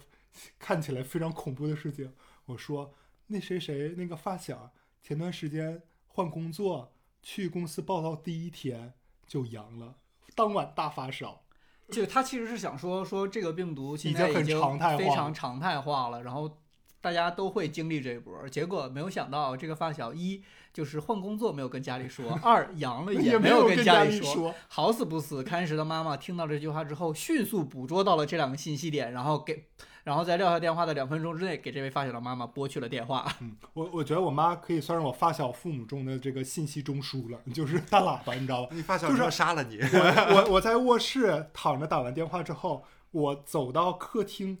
[0.59, 2.13] 看起来非常恐怖的事情，
[2.45, 2.93] 我说
[3.27, 6.93] 那谁谁那个发小前段时间换工作，
[7.23, 8.93] 去公司报道第一天
[9.29, 9.95] 就阳了，
[10.35, 11.41] 当晚大发烧。
[11.89, 16.57] 就他其实是想说说这个病毒现在已经常态化非了常常态化了，然后
[16.99, 18.47] 大家都会经历这一波。
[18.49, 20.43] 结果没有想到，这个发小一
[20.79, 29.65] 就是换工作没有跟家里说， 二阳了也没有跟家里说，好死不死，开始的妈妈听到这句话之后，迅速捕捉到了这两个信息点，然后给，
[30.05, 33.29] 然后在撂下电话的两分钟之内，给这位发小的妈妈拨去了电话。
[33.41, 38.69] 嗯，我我觉得我妈可以算是我发小父母中的这个信息中枢了，就是大喇叭，你知道吧？
[38.71, 44.57] 你发小就是说杀了你，我我我在卧室躺着打完电话之后，我走到客厅，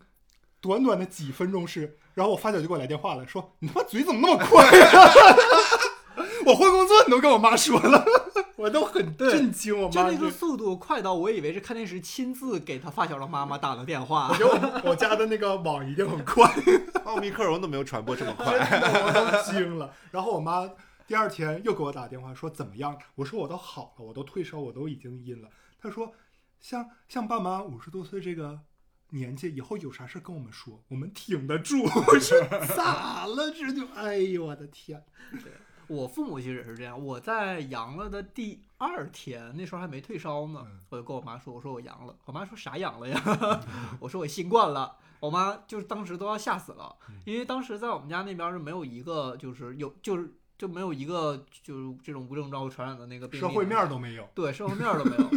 [0.59, 4.65] 短短的几分钟是，然后我发小就给我来电话了，说你他妈嘴怎么那么快、
[6.49, 8.03] 我换工作你都跟我妈说了，
[8.57, 9.79] 我都很震惊。
[9.79, 14.35] 我就妈就那个速度快到，我以为是看电视亲自给他发小的妈妈打了电话我。
[14.35, 16.51] 觉得我我家的那个网一定很快，
[17.05, 18.57] 奥密克戎都没有传播这么快。
[18.57, 19.93] 我都惊了。
[20.09, 20.67] 然后我妈
[21.05, 22.97] 第二天又给我打电话说怎么样？
[23.13, 25.49] 我说我都好了，我都退烧，我都已经阴了。
[25.79, 26.11] 她说
[26.59, 28.59] 像像爸妈五十多岁这个
[29.11, 31.83] 年纪，以后有啥事跟我们说，我们挺得住。
[31.85, 32.39] 我说
[32.75, 33.85] 咋了这就？
[33.95, 35.03] 哎呦我的天！
[35.89, 43.21] 我父母其实也是这样，我在阳了的第二天，那时候还没退烧呢，嗯我就跟我妈说，我说我阳了，我妈说啥阳了呀？
[43.99, 54.29] 我说我新冠了，我妈就是当时都要吓死了，嗯因为当时在我们家那边是没有一个就是有就是就没有一个就是这种无症状传染的那个病例社会面都没有。
[54.35, 55.29] 对，社会面儿都没有。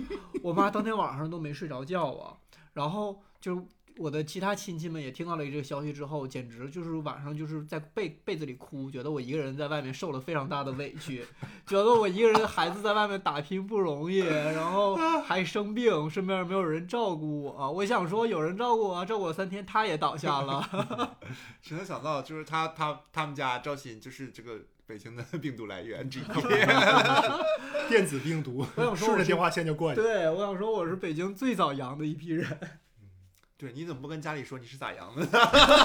[0.42, 2.36] 我妈当天晚上都没睡着觉啊，
[2.74, 3.64] 然后就
[3.98, 11.24] 我的其他亲戚们也听到了这个消息之后，简直就是晚上就是在被被子里哭，觉得我一个人在外面受了非常大的委屈，
[11.66, 17.72] 觉得我一个人孩子在外面打拼不容易，然后还生病，身边没有人照顾我。
[17.72, 21.16] 我想说有人照顾我，照顾我三天，他也倒下了。
[21.60, 26.22] 谁能想到，就是他他他们家赵鑫就是这个北京的 病毒来源之一。
[27.88, 30.00] 电子病毒我想顺着电话线就过去。
[30.00, 32.58] 对，我想说我是北京最早阳的一批人。
[33.62, 35.24] 对，你怎么不跟家里说你是咋阳的？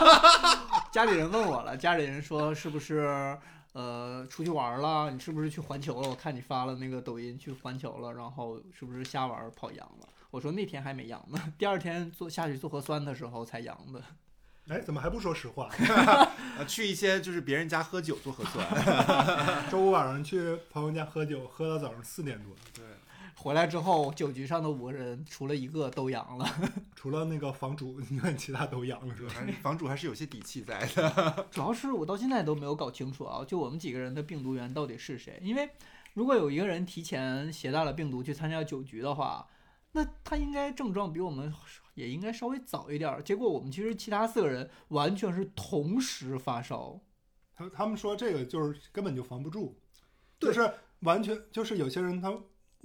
[0.92, 3.38] 家里人问我了，家里人说是不是
[3.74, 5.12] 呃出去玩了？
[5.12, 6.10] 你是不是去环球了？
[6.10, 10.10] 我看你发了那个抖音去环球了，然后是不是瞎玩跑阳了？
[10.32, 14.02] 我说那天还没阳呢， 第二天做下去做核酸的时候才阳的。
[14.70, 15.70] 哎，怎么还不说实话？
[16.58, 19.70] 呃， 去一些就是别人家喝酒做核酸。
[19.70, 22.56] 周五晚上去朋友家喝酒，喝到早上四点多。
[22.74, 22.84] 对，
[23.40, 26.46] 回来之后，酒局上的五个人除了一个都阳了，
[26.96, 29.34] 除了那个房主，你看其他都阳了是吧？
[29.62, 31.48] 房主还是有些底气在的。
[31.52, 35.40] 主要是我到现在都没有搞清楚啊，就我们几个人的病毒源到底是谁？
[35.42, 35.70] 因为
[36.16, 39.48] 如果有一个人提前携带了病毒去参加酒局的话，
[39.92, 41.54] 那他应该症状比我们
[41.94, 43.22] 也应该稍微早一点儿。
[43.22, 47.00] 结果我们其实其他四个人完全是同时发烧。
[47.56, 49.76] 他他们说这个就是根本就防不住，
[50.40, 52.36] 就是完全就是有些人他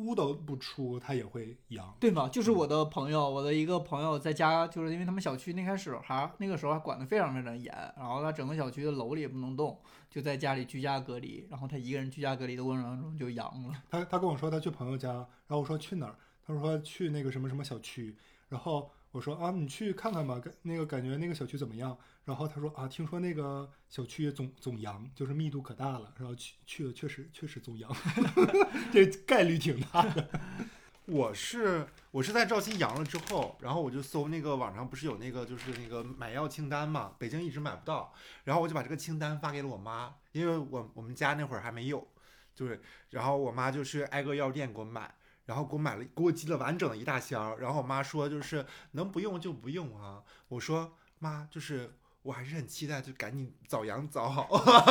[0.05, 1.95] 屋都不出，他也会阳。
[2.01, 2.29] 对吗？
[2.29, 13.83] 就是我的朋友，我的一个朋友在家，就是因为他们小区那开始还那个时候还管得非常非常严，然后他整个小区的楼里也不能动，就在家里居家隔离，然后他一个人居家隔离的过程当中就阳了。
[13.91, 16.17] 他他跟我说他去朋友家，然后我说去哪儿？
[16.45, 18.17] 他说去那个什么什么小区，
[18.49, 21.97] 然后我说啊，你去看看吧，感那个感觉那个小区怎么样？
[22.25, 27.95] 然后他说啊，听说那个小区总总阳，就是密度可大了，然后去去了确实确实总阳，
[28.91, 30.29] 这概率挺大的。
[31.05, 42.07] 我是我是在赵鑫阳了之后，然后我就搜那个网上不是有那个就是那个买药清单嘛，北京一直买不到，然后我就把这个清单发给了我妈，因为我我们家那会儿还没有，
[42.55, 45.13] 就是然后我妈就去挨个药店给我买，
[45.53, 51.93] 然后给我买了给我寄了完整的一大箱，然后我妈说就是能不用就不用啊，我说妈就是。
[52.25, 54.47] 我还是很期待，就赶紧早养早好。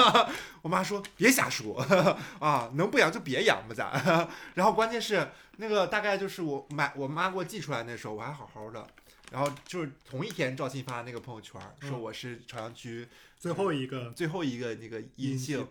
[0.61, 1.79] 我妈说别瞎说
[2.41, 4.27] 啊，能不养就别养吧咱。
[4.53, 8.85] 然后关键是那个大概就是我买我妈给我寄出来那时候我还好好的，
[9.31, 15.67] 然后就是同一天赵鑫发的那个朋友圈说嗯我是朝阳区最后一个最后一个那个阴阴性性，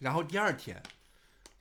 [0.00, 0.82] 然后第二天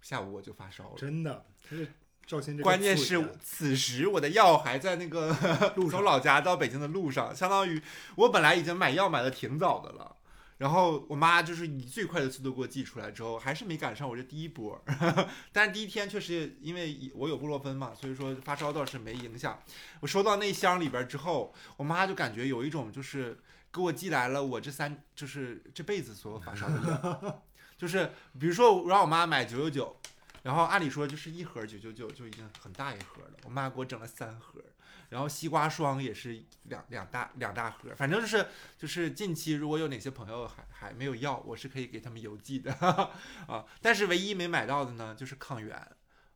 [0.02, 0.96] 下午我就发烧了。
[0.98, 1.90] 真的，这是
[2.28, 5.32] 赵鑫这个关键是此时我的药还在那个
[5.92, 7.82] 从老家到北京的路上，相当于
[8.18, 10.16] 我本来已经买药买的挺早的了，
[10.58, 14.84] 然后我妈就是以最快的速度给我寄出来之后，还是没赶上我这第一波，
[15.54, 19.60] 但是第一天确实因为我有布洛芬嘛，所以说发烧倒是没影响。
[20.00, 23.38] 我收到那箱里边之后，我妈就感觉有一种就是
[23.72, 27.44] 给我寄来了我这三就是这辈子所有发烧的药，
[27.78, 29.96] 就是比如说我让我妈买九九九。
[30.46, 34.62] 然后按理说就是一盒九九九就已经很大一盒了，我妈给我整了三盒，
[35.10, 42.72] 然后西瓜霜也是两两大两大盒，反正就是就是近期如果有哪些朋友还还没有要，我是可以给他们邮寄的
[43.50, 43.66] 啊。
[43.82, 45.76] 但是唯一没买到的呢就是抗原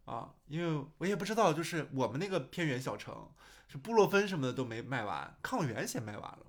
[0.06, 3.30] 啊，因为我也不知道，就是我们那个偏远小城
[3.68, 6.48] 是布洛芬什么的都没卖完，抗原先卖完了。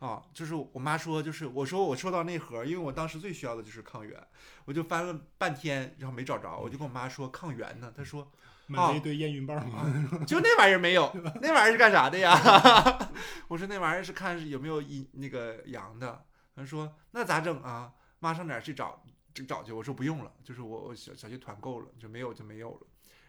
[0.00, 4.20] 啊，就是我妈说，就是我说我收到那盒，因为我当时最需要的就是抗原，
[4.64, 8.28] 我就翻了半天，然后没找着，我就跟我妈说抗原呢，她说
[8.66, 9.84] 买了一堆验孕棒嘛，
[10.26, 12.34] 就那玩意儿没有，那玩意儿是干啥的呀？
[13.48, 16.24] 我说那玩意儿是看有没有阴那个阳的。
[16.56, 17.92] 她说那咋整啊？
[18.18, 19.02] 妈上哪儿去找
[19.34, 19.72] 去找去？
[19.72, 22.86] 我说不用了，就是我我小小区团购了，就没有就没有了。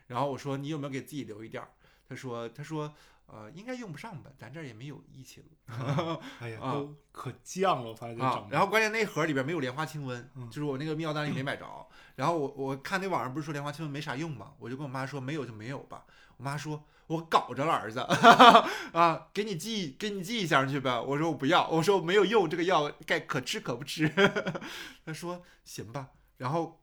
[0.07, 1.69] 然后我说你有没有给自己留一点儿？
[2.07, 2.93] 她说她说
[3.33, 5.41] 呃应该用不上吧，咱这儿也没有疫情。
[6.39, 11.65] 哎呀， 啊都可犟了，我发现这啊然后关键那盒里边没有莲花清瘟，嗯就是我那个泌尿单里没买着。
[12.15, 14.51] 然后我我看那网上不是说莲花清瘟没啥用吗？
[14.59, 16.05] 我就跟我妈说没有就没有吧。
[16.37, 17.99] 我妈说我搞着了儿子，
[18.93, 20.99] 啊，给你寄给你寄一箱去呗。
[20.99, 24.09] 我说我不要，我说我没有用，这个药该可吃可不吃。
[25.05, 26.09] 她说行吧。
[26.37, 26.80] 然后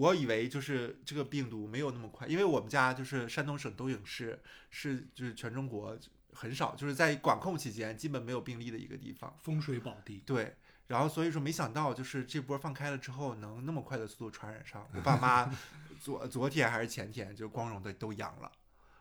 [0.00, 5.94] 我以为就是这个病毒没有那么快，因为我们家就是山东省东营市是就是全中国
[6.32, 9.36] 很少，就是在管控期间基本没有病例的一个地方。
[9.42, 14.88] 风水宝地，对，然后所以说没想到就是这波放开了之后，能那么快的速度传染上。
[14.96, 15.52] 我爸妈
[16.00, 18.50] 昨昨天还是前天就光荣的都阳了。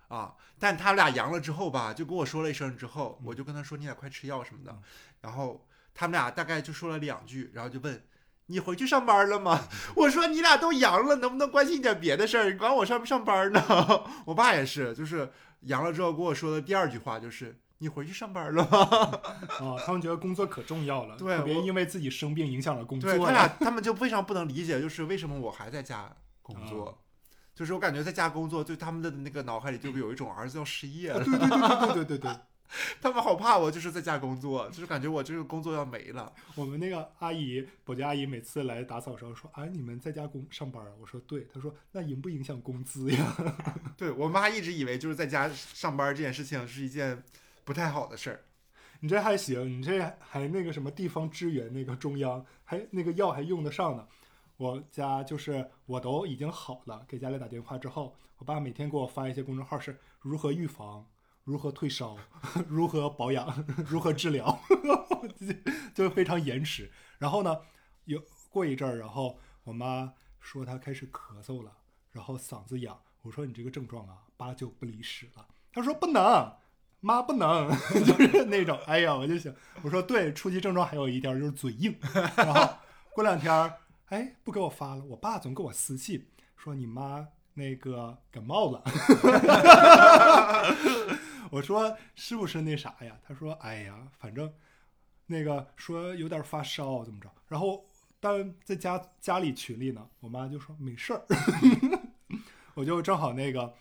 [0.09, 0.35] 啊！
[0.57, 4.81] 但他俩阳了之后吧，就跟我说了一声之后，我就跟他说你俩快吃药什么的嗯。
[5.21, 8.03] 然后他们俩大概就说了两句，然后就问
[8.49, 9.61] 你回去上班了吗？
[9.95, 12.51] 我说你俩都阳了，能不能关心点别的事儿？
[12.51, 13.63] 你管我上不上班呢？
[14.25, 15.31] 我爸也是，就是
[15.61, 18.79] 阳了之后跟我说的第二句话就是你回去上班了吗？
[19.59, 23.17] 啊，他们觉得工作可重要了， 对特别我因为自己生病影响了工作呀。
[23.17, 26.97] 对他俩，他们就非常不能理解，就是为什么我还在家工啊作。
[27.53, 32.31] 就是我感觉在家工作，对他们的那个脑海里就会有一种儿子要失业了，对对对对对对对对，
[33.01, 36.31] 他们好怕我就是在家工作，就是感觉我这个工作要没了。
[36.55, 43.35] 我们那个阿姨，保洁阿姨每次来打扫的时候说：“啊，你们在家工上班啊？”我说：“对。”她说：“那影不影响工资呀
[43.97, 47.23] 对我妈一直以为就是在家上班这件事情是一件
[47.65, 48.41] 不太好的事儿。？”
[49.01, 54.05] 你这还行，你这还那个什么地方支援那个中央，还那个药还用得上呢。
[54.57, 61.05] 我家就是我都已经好了，给家里打电话之后，我爸每天给我发一些公众号是如何预防、
[61.49, 62.15] 如何退烧、
[62.69, 64.59] 如何保养、 如何治疗，
[65.95, 66.91] 就非常延迟。
[67.17, 67.57] 然后呢，
[68.05, 71.71] 有过一阵儿，然后我妈说她开始咳嗽了，
[72.11, 75.47] 然后嗓子痒，我说你这个症状啊，八九不离十了。
[75.73, 76.53] 她说不能，
[76.99, 77.67] 妈不能，
[78.05, 78.79] 就是那种。
[78.85, 81.97] 哎呀，我就想，我说对，初期症状还有一点就是嘴硬。
[82.37, 82.75] 然后
[83.11, 83.73] 过两天儿，
[84.09, 85.03] 哎，不给我发了。
[85.03, 88.83] 我爸总给我私信说你妈那个感冒了。
[91.49, 93.17] 我说是不是那啥呀？
[93.27, 94.51] 他说哎呀，反正
[95.25, 97.29] 那个说有点发烧怎么着。
[97.47, 97.85] 然后
[98.19, 101.25] 但在家家里群里呢，我妈就说没事儿。
[102.75, 103.73] 我就正好那个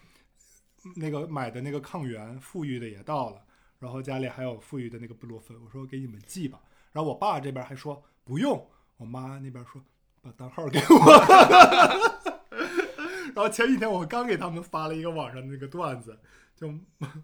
[0.96, 3.42] 那个买的那个抗原富裕的也到了，
[3.78, 6.61] 然后家里还有富裕的那个布洛芬，我说给你们寄吧。
[6.92, 9.81] 然后我爸这边还说不用，我妈那边说
[10.22, 12.28] 把单号给我。
[13.35, 16.18] 然后前几天我刚给他们发了一个网上那个段子，
[16.58, 16.72] 就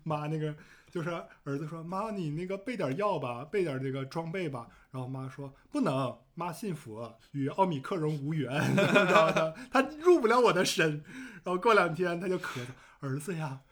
[0.04, 0.54] 妈 那个
[0.90, 1.10] 就是
[1.42, 4.68] 儿子说妈你那个备点药吧，备点这个装备吧。
[4.92, 9.52] 然后妈说不能，妈信佛，与奥米克戎无缘， 知道吗？
[9.72, 11.02] 他入不了我的身。
[11.42, 12.66] 然后过两天他就咳嗽，
[13.00, 13.62] 儿子呀，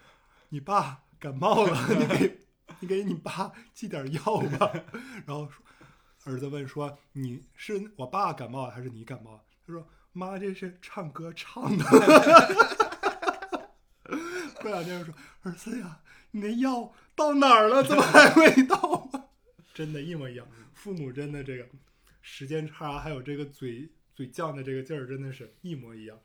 [0.48, 2.40] 你爸感冒了， 你给
[2.80, 4.72] 你给你爸寄点药吧。
[5.24, 5.64] 然后说
[6.24, 9.40] 儿子问说你是我爸感冒还是你感冒？
[9.64, 11.84] 他说妈这是唱歌唱的。
[14.62, 17.82] 过两天说儿子呀，你那药到哪儿了？
[17.82, 18.76] 怎么还没到
[19.12, 19.24] 啊？
[19.74, 20.46] 真的，一模一样。
[20.74, 21.66] 父母真的这个
[22.20, 26.18] 时间差，还有这个嘴嘴犟的这个劲儿，真的是一模一样。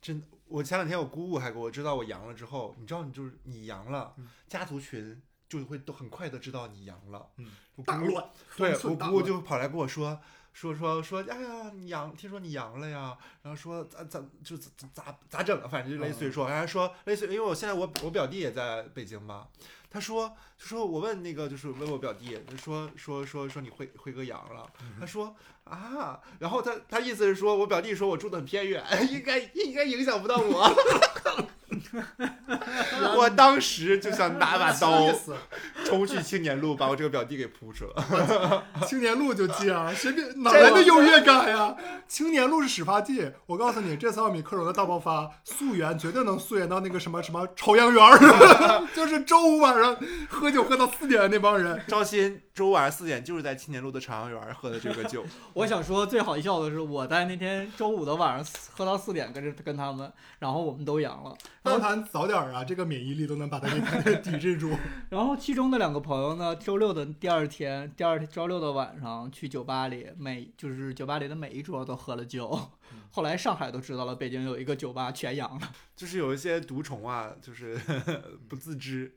[0.00, 7.28] 真，我前两天我姑姑还给我知道我阳了之后，你知道你就是你阳了，嗯家族群就会都很快的知道你阳了。
[7.36, 7.50] 嗯，
[7.84, 8.24] 大乱，
[8.56, 10.20] 对我姑姑 就跑来跟我说
[10.52, 13.16] 说说说，哎呀，你阳，听说你阳了呀？
[13.42, 15.68] 然后说咋咋就咋咋咋整啊？
[15.68, 19.48] 反正就类似于说，然后说类似于，因为我现在我我表弟也在北京嘛，
[19.90, 25.34] 他说就说我问那个就是问我表弟，就说说说说你辉辉哥阳了，他说
[25.64, 30.70] 啊，然后他他意思是说我表弟说我住的很偏远， 应该应该影响不到我。
[33.16, 35.12] 我当时就想拿把刀
[35.84, 38.64] 冲去青年路，把我这个表弟给扑出了。
[38.86, 41.74] 青年路就记啊，谁给哪来的优越感呀？
[42.08, 49.96] 青年路是始发地，我告诉你，这次奥米克戎的大爆发，溯源绝对能溯源到那个什么什么朝阳园儿，就是周五晚上
[50.28, 51.80] 喝酒喝到四点的那帮人。
[51.86, 61.34] 赵鑫周晚上四点就是在青年路的朝阳园喝的这个酒， 我想说最好笑的是，我在那天周五的晚上喝到四点，跟着跟他们，然后我们都阳了。
[61.62, 63.68] 但凡早点儿啊，这个免疫力都能把它
[64.02, 64.76] 给抵制住。
[65.08, 72.70] 然后其中的两个朋友呢，周六的第二天，第二天周六的晚上去酒吧里，每就是酒吧里的每一桌都喝了酒。
[73.12, 75.72] 后来上海都知道了，北京有一个酒吧全阳了。
[75.96, 77.80] 就是有一些毒虫啊，就是
[78.46, 79.16] 不自知。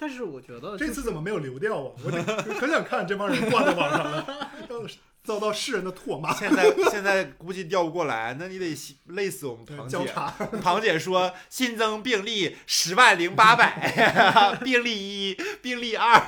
[0.00, 1.92] 但是我觉得这次怎么没有流掉啊？
[2.02, 2.24] 我得
[2.58, 4.80] 可想看这帮人挂在网上了，要
[5.22, 6.32] 遭到世人的唾骂。
[6.32, 8.74] 现在现在估计调不过来，那你得
[9.08, 9.98] 累死我们对堂姐。
[9.98, 10.30] 交叉，
[10.62, 16.18] 堂姐说新增病例十万零八百， 病例一，病例二。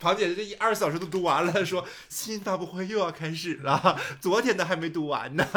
[0.00, 5.46] 堂姐这一二十小时都读完了，说新发布会又要开始了，昨天的还没读完呢。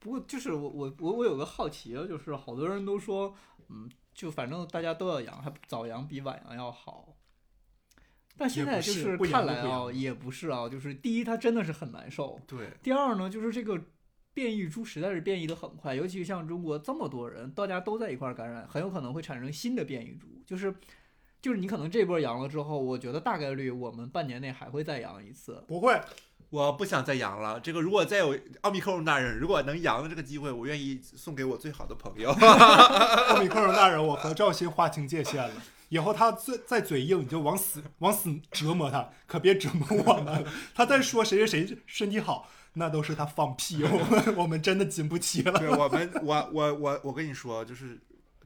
[0.00, 3.34] 不过就是我我我我有个好奇啊，就是好多人都说，
[3.68, 7.14] 嗯，就反正大家都要阳，还早阳比晚阳要好。
[8.36, 13.80] 但现在就是看来啊，也不是啊，就是第一，它真的是很难受；对，第二呢，就是这个
[14.34, 20.26] 变异株实在是变异的很快，尤其像中国这么多人，大家都在一块儿感染，很有可能会产生新的变异株。
[20.44, 20.74] 就是
[21.40, 25.62] 就是你可能这波阳了之后，我觉得大概率我们半年内还会再阳一次。
[25.68, 26.00] 不会，
[26.50, 27.60] 我不想再阳了。
[27.60, 32.30] 这个如果再有奥密克戎大人，如果能阳的这个机会，我愿意送给我最好的朋友。
[32.30, 35.50] 奥米克戎大人，我和赵鑫划清界限了。
[35.90, 40.44] 以后他再再嘴硬，你就往死往死折磨他，可别折磨我们。
[40.74, 45.58] 他再说谁谁谁身体好，那都是他放屁，我们我们真的经不起了。
[45.58, 47.98] 对我们，我我我我跟你说，就是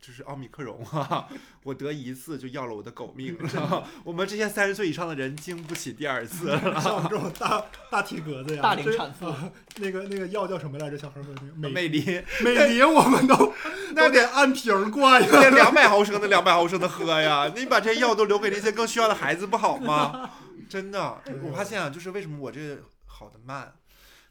[0.05, 1.29] 就是奥密克戎啊，
[1.63, 3.39] 我得一次就要了我的狗命。
[4.03, 6.81] 我们这些三十岁以上的人经不起第二次了。
[6.81, 10.99] 像我们这种大大体格子呀，大龄这产妇啊那个那个药叫什么来着？
[10.99, 12.05] 小孩喝那个美美林
[12.43, 13.55] 美林，我们都
[13.95, 15.29] 那得按瓶儿灌呀。
[15.31, 20.31] 那两百毫升的两百毫升的喝呀，你把这些药都留给那些更需要的孩子不好吗？
[20.69, 23.73] 真的，我发现啊，就是为什么我这好的慢。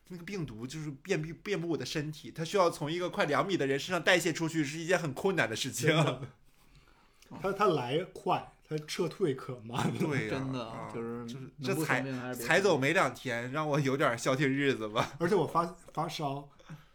[0.08, 5.89] 那个病毒就是遍布遍布我的身体，它需要从一个快两米的人身上代谢出去，是一件很困难的事情。
[5.89, 6.22] 真的
[7.41, 9.89] 他他来快，它撤退可慢。
[9.97, 15.14] 对呀、 真的啊就是就是这才才走没两天，让我有点消停日子吧。
[15.18, 16.49] 而且我发发烧，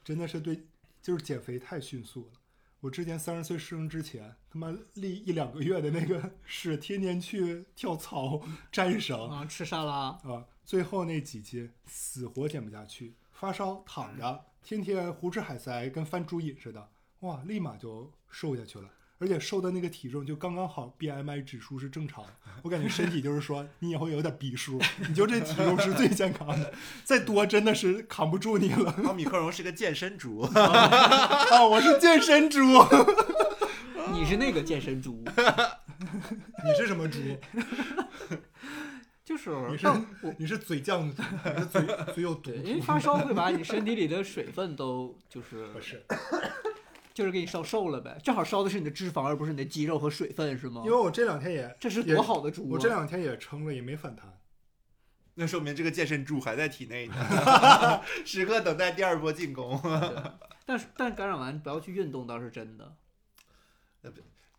[0.04, 0.64] 真的是对，
[1.00, 2.40] 就是减肥太迅速了。
[2.80, 8.42] 我之前三十岁生之前，他妈立一两个月的那个 是天天去跳操、
[8.72, 10.08] 粘绳啊，吃沙拉。
[10.22, 16.88] 啊，最后那几斤死活减不下去，发烧躺着天天胡吃海塞，跟翻猪瘾似的，
[17.20, 18.90] 哇，立马就瘦下去了。
[19.18, 22.22] 而且瘦的那个体重就刚刚好，BMI 指数是正常。
[22.62, 28.90] 我感觉身体就是说， 你以后有点逼数，你就这体重是最健康的， 再多真的是扛不住你了。
[29.06, 32.58] 奥米克荣是个健身猪， 啊，我是健身猪，
[34.12, 35.24] 你是那个健身猪，
[36.64, 37.18] 你是什么猪？
[39.26, 39.88] 就是你是
[40.22, 41.10] 我你是嘴犟，你
[41.58, 41.82] 是嘴
[42.14, 42.58] 嘴有毒对，。
[42.58, 46.00] 因为发烧会把你身体里的水分都 就是不是，
[47.12, 50.96] 就是给你烧瘦了呗，正好烧的是你的脂肪，而不是你的肌肉和水分，是吗因为？
[50.96, 52.68] 我这两天也，这是多好的猪啊！
[52.70, 54.38] 我这两天也称了，也没反弹。
[55.34, 57.14] 那说明这个健身猪还在体内呢，
[58.24, 59.76] 时刻等待第二波进攻。
[59.82, 60.22] 对
[60.64, 62.96] 但是但感染完不要去运动倒是真的。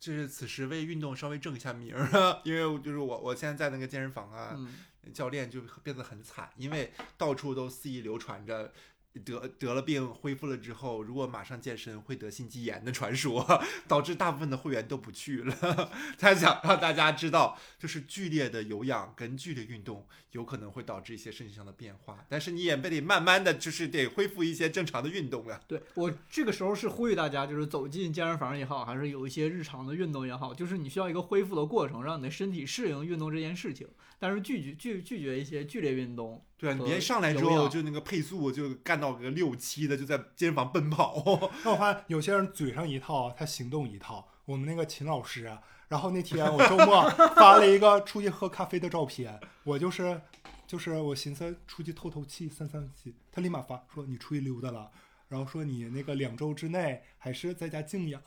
[0.08, 4.74] 就是此时为运动稍微正一下名儿，因为就是我我现在在那个健身房啊，嗯，
[5.14, 8.72] 教练就变得很惨，因为到处都肆意流传着。
[9.18, 13.46] 得得了病恢复了之后，如果马上健身会得心肌炎的传说，
[13.88, 15.92] 导致大部分的会员都不去了。
[16.18, 25.60] 他想让大家知道，就是剧烈的有氧跟剧烈运动有可能会导致一些身体上的变化，但是你也得慢慢的就是得恢复一些正常的运动啊。
[25.68, 33.88] 对我这个时候是呼吁大家，就是走进健身房也好，还是有一些日常的运动也好，就是你需要一个恢复的过程，让你的身体适应运动这件事情。
[34.20, 41.24] 但是拒绝拒拒绝一些剧烈运动，对啊，你和别上来之后就那个配速就干到个六七的，就在健身房奔跑。
[41.64, 44.28] 那我发现有些人嘴上一套，他行动一套。
[44.46, 50.22] 我们那个秦老师啊，然后那天我周末 发了一个出去喝咖啡的照片，我就是
[50.66, 54.90] 就是我寻思出去透透气、散散气，他立马发说你出去溜达了，
[55.28, 58.22] 然后说你那个两周之内还是在家静养、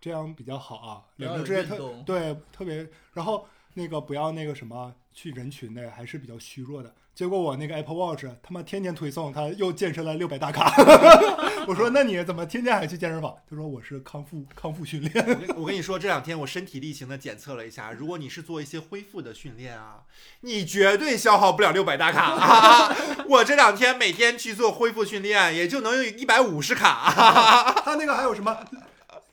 [0.00, 1.04] 这样比较好啊。
[1.16, 6.94] 两周之内特对特别，然后那个不要那个什么去人群内，还是比较虚弱的。
[7.12, 10.72] 结果我那个 Apple Watch 他妈天天推送，他又健身了六百大卡。
[11.68, 13.36] 我说那你怎么天天还去健身房？
[13.48, 15.26] 他说我是康复康复训练。
[15.26, 20.04] 我 跟我跟你说，这两天我身体力行的检测了一下，如果你是做一些恢复的训练啊，
[20.40, 22.96] 你绝对消耗不了六百大卡、啊。
[23.28, 27.82] 我这两天每天去做恢复训练，也就能用一百五十卡。
[27.84, 28.56] 他那个还有什么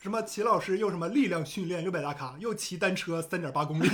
[0.08, 3.90] 什么齐老师又什么力量训练六百大卡，又骑单车三点八公里。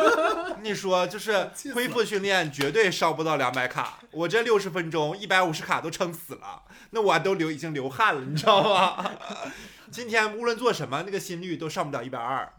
[0.64, 9.10] 你说，就是恢复训练绝对烧不到两百卡，我这六十分钟一百五十卡都撑死了，那我都流已经流汗了，你知道吗？
[9.92, 12.50] 今天无论做什么，那个心率都上不了一百二，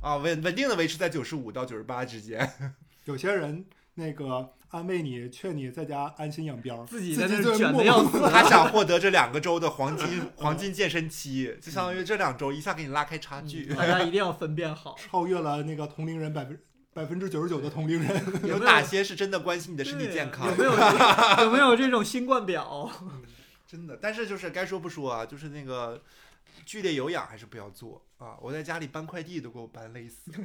[0.00, 2.74] 啊，稳稳定的维持在九十五到九十八之间。
[3.04, 8.20] 有些人那个安慰你，劝你在家安心养膘，自己自在那卷的要死。
[8.30, 13.66] 他想获得这两个周的黄金黄金健身期，就相当于这两周一下给你拉开差距。
[13.74, 14.94] 大家一定要分辨好。
[15.00, 16.60] 超越了那个同龄人百分
[16.92, 18.22] 百分之九十九的同龄人。
[18.46, 20.56] 有哪些是真的关心你的身体健康有？
[20.56, 20.72] 没有
[21.44, 22.90] 有没有这种新冠表？
[23.66, 26.00] 真的，但是就是该说不说啊，就是那个
[26.64, 28.36] 剧烈有氧还是不要做啊！
[28.40, 30.38] 我在家里搬快递都给我搬累死了。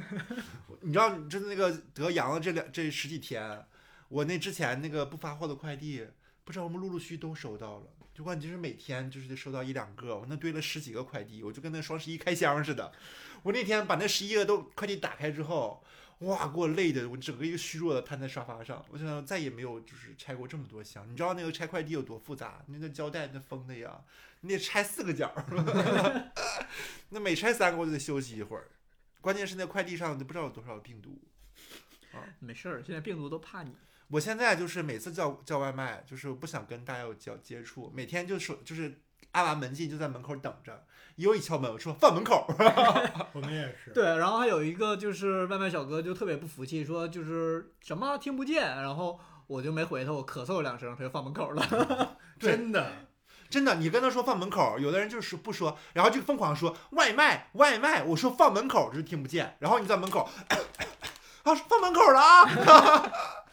[0.80, 3.64] 你知道，就是那个得阳了这两这十几天，
[4.08, 6.06] 我那之前那个不发货的快递，
[6.44, 7.86] 不知道我们陆陆续续都收到了。
[8.14, 12.90] 就关键是每天就是收到一两个，我那堆了十几个快递，我就跟那双十一开箱似的。
[13.42, 15.84] 我那天把那十一个都快递打开之后，
[16.20, 18.82] 哇，给我累的，我整个一个虚弱的瘫在沙发上。
[18.88, 21.06] 我想再也没有就是拆过这么多箱。
[21.10, 22.64] 你知道那个拆快递有多复杂？
[22.68, 24.00] 那个胶带那封的呀，
[24.40, 25.30] 你得拆四个角，
[27.10, 28.70] 那每拆三个我就得休息一会儿。
[29.20, 31.20] 关键是那快递上都不知道有多少病毒。
[32.14, 33.76] 啊没事儿，现在病毒都怕你。
[34.08, 39.00] 我现在就是每次叫叫外卖，就是不想跟大家有交接触，每天就是就是
[39.32, 40.84] 按完门禁就在门口等着，
[41.16, 42.46] 一有一敲门我说放门口，
[43.34, 43.90] 我们也是。
[43.92, 52.16] 对，然后还有一个就是外卖小哥就特别不服气，说就是什么听不见，然后我就没回他，我咳嗽两声，他就放门口了。
[52.38, 52.92] 对真的，
[53.50, 60.28] 真的，你跟他说放门口，有的人就是不说，然后就疯狂说外卖外卖，我说放门口就是听不见，然后你在门口
[61.42, 63.12] 啊 放门口了啊。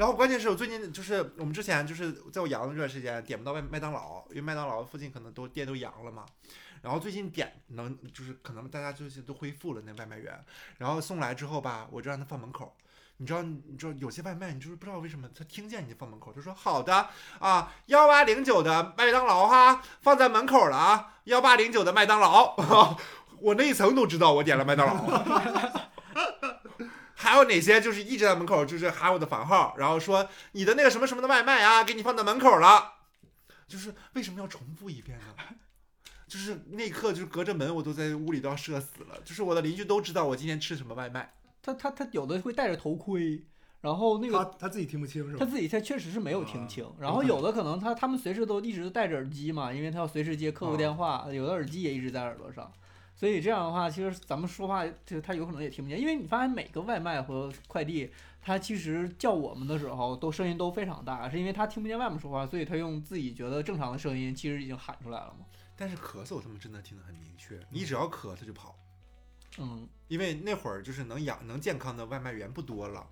[0.00, 6.24] 然后关键是我最近就是我们之前就是在我阳的这段时间点不到麦麦当劳，因为麦当劳附近可能都店都阳了嘛。
[6.80, 10.42] 然后最近点能就是可能大家最近都恢复了那外卖员，
[10.78, 12.74] 然后送来之后吧，我就让他放门口。
[13.18, 22.56] 你知道你知道有些外卖你就是不知道为什么他听见你放门口，他说好的啊幺八零九的麦当劳哈放在门口了啊幺八零九的麦当劳，
[23.38, 25.90] 我那一层都知道我点了麦当劳。
[27.20, 32.94] 还有哪些就是一直在门口就是喊我的房号，然后说你的那个什么什么的外卖啊，给你放在门口了，
[33.68, 35.26] 就是为什么要重复一遍呢？
[36.26, 39.20] 就是那一刻，就是隔着门，我都在屋里都要社死了。
[39.24, 43.44] 就是我的邻居都知道我今天吃什么外卖，他他他有的会戴着头盔，
[43.80, 45.36] 然后那个他他自己听不清是吧？
[45.40, 52.72] 他自己他确实是没有听啊清，然后有的可能他他们随时都一直戴着耳机嘛，因为他要随时接客户电话，有的耳机也一直在耳朵上，
[53.20, 58.10] 所以这样的话，其实咱们说话就他有可能也听不见，因为你发现每个外卖和快递，
[58.40, 65.44] 他其实叫我们的时候都声音都非常大，是因为他听不见外面说话，所以他用自己觉得正常的声音，其实已经喊出来了嘛。
[65.76, 68.74] 但是咳嗽他们真的听得很明确，你只要咳他就跑，
[69.58, 73.06] 嗯，因为那会儿就是能养能健康的外卖员不多了，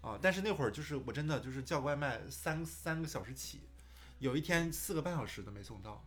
[0.00, 3.60] 啊，但是那会儿就是我真的就是叫外卖三三个小时起，
[4.18, 6.04] 有一天四个半小时都没送到。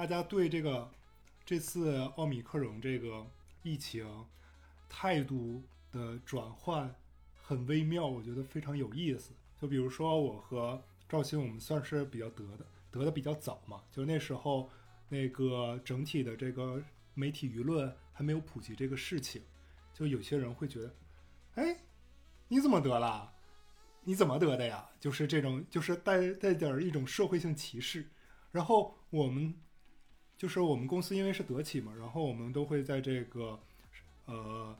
[0.00, 0.90] 大家对这个
[1.44, 3.26] 这次奥米克戎这个
[3.62, 4.24] 疫情
[4.88, 6.94] 态度的转换
[7.42, 9.32] 很微妙，我觉得非常有意思。
[9.60, 14.70] 就比如说我和赵鑫，我们算是比较得的，得的比较早嘛，就那时候
[15.10, 16.82] 那个整体的这个
[17.12, 19.42] 媒体舆论还没有普及这个事情，
[19.92, 20.94] 就有些人会觉得，
[21.56, 21.76] 哎，
[22.48, 23.30] 你怎么得了？
[24.04, 24.88] 你怎么得的呀？
[24.98, 28.08] 就是这种，就是带带点儿一种社会性歧视。
[28.50, 29.54] 然后我们
[30.40, 33.60] 就是我们公司因为是德企嘛，然后我们都会在这个
[34.24, 34.74] 呃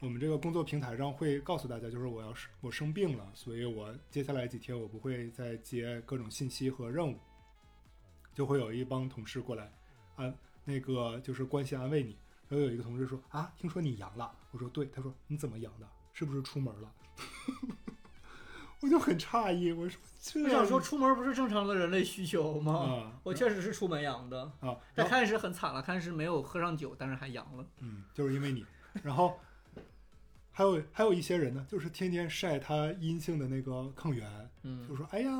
[0.00, 7.18] 我们这个工作平台上会告诉大家，就是我要是我生病了，所以我接下来几天我不会再接各种信息和任务，
[8.32, 9.70] 就会有一帮同事过来
[10.16, 10.34] 安
[10.64, 12.16] 那个就是关心安慰你。
[12.48, 15.86] 然后有一个同事说啊，听说你阳了，我说对，他说你怎么阳的？
[16.14, 16.90] 是不是出门了？
[18.84, 22.72] 我就很诧异，我说这我想说出门不是正常的人类需求吗？
[22.74, 27.66] 啊，我确实是出门阳的，啊，但开始很惨了，开始没有喝上酒，但是还阳了。
[27.78, 28.62] 嗯，就是因为你，
[29.02, 29.40] 然后
[30.50, 35.30] 还有还有一些人呢，就是天天晒他阴性的那个抗原，嗯就，说哎呀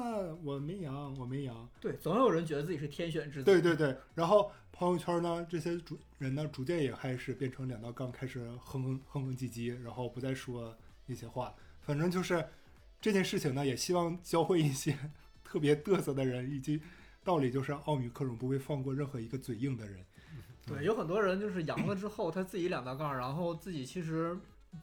[0.43, 3.45] 我没阳，我没阳，对，总有人觉得自己是天选之子。
[3.45, 10.75] 对对对，然后朋友圈呢，这些主人呢，逐渐也开始变成两道杠，开始哼哼哼哼唧唧，然后不再说
[11.05, 11.55] 那些话。
[11.83, 12.43] 反正就是
[13.05, 14.97] 这件事情呢，也希望教会一些
[15.45, 16.81] 特别嘚瑟的人，以及
[17.23, 20.03] 道理就是奥米克戎不会放过任何一个嘴硬的人。
[20.65, 24.35] 对，有很多人就是阳了之后，他自己两道杠，然后自己其实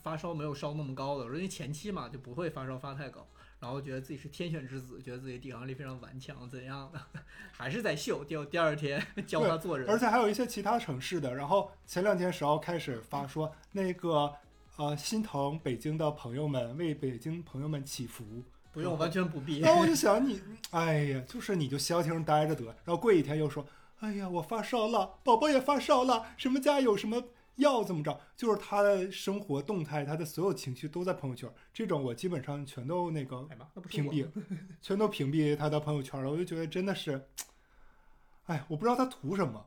[0.03, 3.27] 发烧没有烧那么高的，因为前期嘛就不会发烧发太高，
[3.59, 7.01] 然后觉得自己是天选之子，觉得自己抵抗力非常顽强，怎样的，
[7.51, 8.23] 还是在秀。
[8.23, 14.31] 第第二天 教他做人，而且还有一些其他城市的，然后前两天时候开始发说那个
[14.77, 18.43] 呃心疼北京的朋友们，为北京朋友们祈福。
[18.73, 19.59] 不用，完全不必。
[19.59, 22.63] 然后我就想你，哎呀，就是你就消停待着得。
[22.85, 23.65] 然后过一天又说，
[23.99, 27.21] 哎呀，我发烧了，宝宝也发烧了，什么家有什么
[27.57, 28.17] 药怎么着？
[28.37, 31.53] 就是他的生活动态，他的所有情绪都在朋友圈。
[31.73, 33.45] 这种我基本上全都那个
[33.89, 34.25] 屏蔽
[34.81, 36.31] 全都屏蔽他的朋友圈了。
[36.31, 37.27] 我就觉得真的是，
[38.45, 39.65] 哎，我不知道他图什么。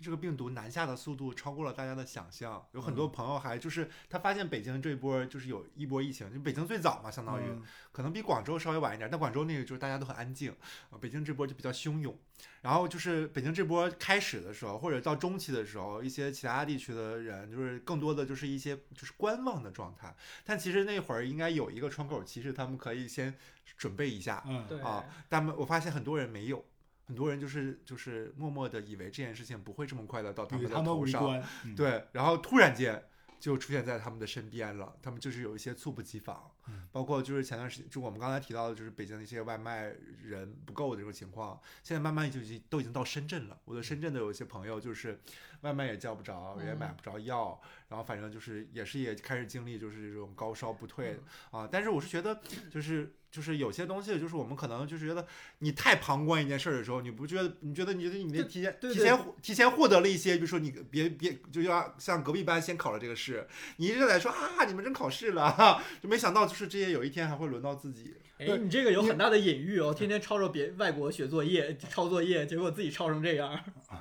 [0.00, 10.50] 这个病毒南下的速度超过了大家的想象，有很嗯多朋友还就是他发现北京这一波就是有一波疫情，就北京最早嘛，相当于嗯可能比广州稍微晚一点，但广州那个就是大家都很安静，
[10.90, 12.16] 啊，北京这波就比较汹涌。
[12.62, 20.14] 然后就是北京这波开始的时候，或者到中期的时候，一些其他地区的人就是更多的就是一些就是观望的状态。
[20.44, 23.34] 但其实那会儿应该有一个窗口其实他们可以先
[23.76, 26.64] 准备一下，嗯，对啊，但我发现很多人没有。
[27.08, 33.02] 很多人就是就是默默的以为这件事情不会这么快的到他们的头上，嗯，对，然后突然间
[33.40, 36.57] 就出现在他们的身边了，他们就是有一些猝不及防，嗯
[36.92, 39.92] 包括就是前段时间就我们刚才提到的，就是北京的一些外卖
[40.22, 43.58] 人不够的这种情况，现在慢慢就已经都已经到深圳了。
[43.64, 45.20] 我的深圳的有一些朋友就是
[45.62, 51.18] 外卖也叫不着，也买嗯不着药，然后反正就是也是也开始经历就是这种高烧不退
[51.50, 51.68] 啊。
[51.70, 52.40] 但是我是觉得
[52.70, 53.14] 就是。
[53.30, 55.26] 就是有些东西，就是我们可能就是觉得
[55.58, 57.56] 你太旁观一件事儿的时候，你不觉得？
[57.60, 63.46] 你觉得你觉得你对提前提前获提前获得了一些，比如说你别别就要像隔壁班先考了这个试，
[63.76, 68.14] 你一直在说啊你们真考试了，哈 就没想到就是这些有一天还会轮到自己。
[68.38, 73.58] 哎，你这个有很大的隐喻哦，天天抄着别外国写作业、抄作业，结果自己抄成这样。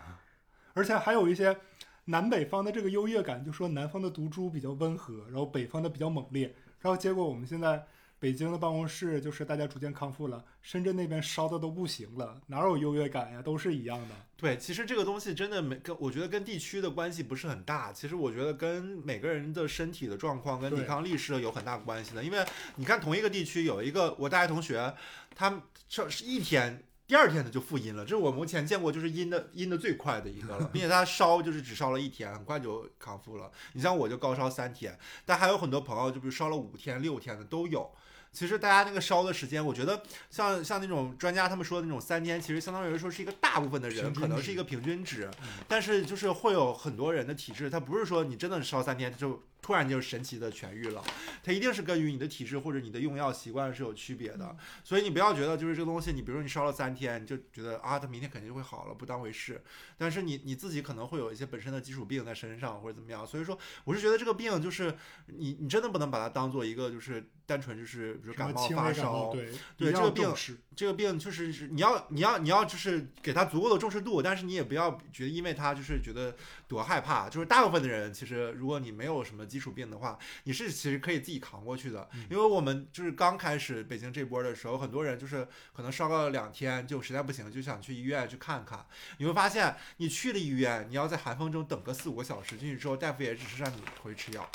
[0.73, 1.57] 而且还有一些
[2.05, 7.85] 南北方的这个优越感，就说南方的毒株比较温和，然后北方的比较猛烈，然后结果我们现在
[8.19, 13.41] 北京的办公室就是大家逐渐康复了，深圳那边烧的都不行了，哪有优越感呀？
[13.41, 14.15] 都是一样的。
[14.35, 17.93] 对，其实这个东西真的没跟，我觉得跟地区的关系不是很大。
[17.93, 22.23] 其实我觉得跟每个人的身体的状况跟抵抗力是有很大关系的。
[22.23, 22.43] 因为
[22.75, 24.93] 你看同一个地区有一个我大学同学，
[25.35, 26.83] 他这是一天。
[27.07, 33.49] 第二天他就复阴了，这是我目前见过就是阴的阴的最快的一个了， 并且他烧就是只烧了一天，很快就康复了。
[33.71, 37.89] 你像我就高烧三天，但还有很多朋友就比如烧了五天、六天的都有。
[38.37, 51.03] 其实大家那个烧的时间，我觉得像像那种专家他们说的那种三天，其实相当于说是一个大部分的人可能是一个平均值嗯，但是就是会有很多人的体质，他不是说你真的烧三天就突然就神奇的痊愈了，
[51.43, 59.61] 它一定是根据你的体质或者你的用药习惯是有区别的，所以你不要觉得就是这个东西，你比如说你烧了三天，你就觉得啊，它明天肯定就会好了，不当回事。
[59.97, 64.95] 但是你你自己可能会有一些本身的基础病在身上或者怎么样，所以说我是觉得这个病就是
[65.25, 70.33] 你你真的不能把它当做一个就是单纯就是比如感冒发烧，对对这个病
[70.75, 76.35] 这个病确实是你要你要你要就是给它足够的重视度，但是你也不要觉得因为它就是觉得
[76.67, 77.27] 多害怕。
[77.27, 82.09] 就是大部分的人其实如果你没有什么基础病的话，你是其实可以自己扛过去的。
[82.13, 88.85] 嗯因为我们就是刚开始北京这波的时候，很多人就是可能烧个两天就实在不行就想去医院去看看。
[89.17, 94.49] 你会发现你去了医院，你要在寒风中等个四五个小时，进去之后大夫也只是让你回去吃药。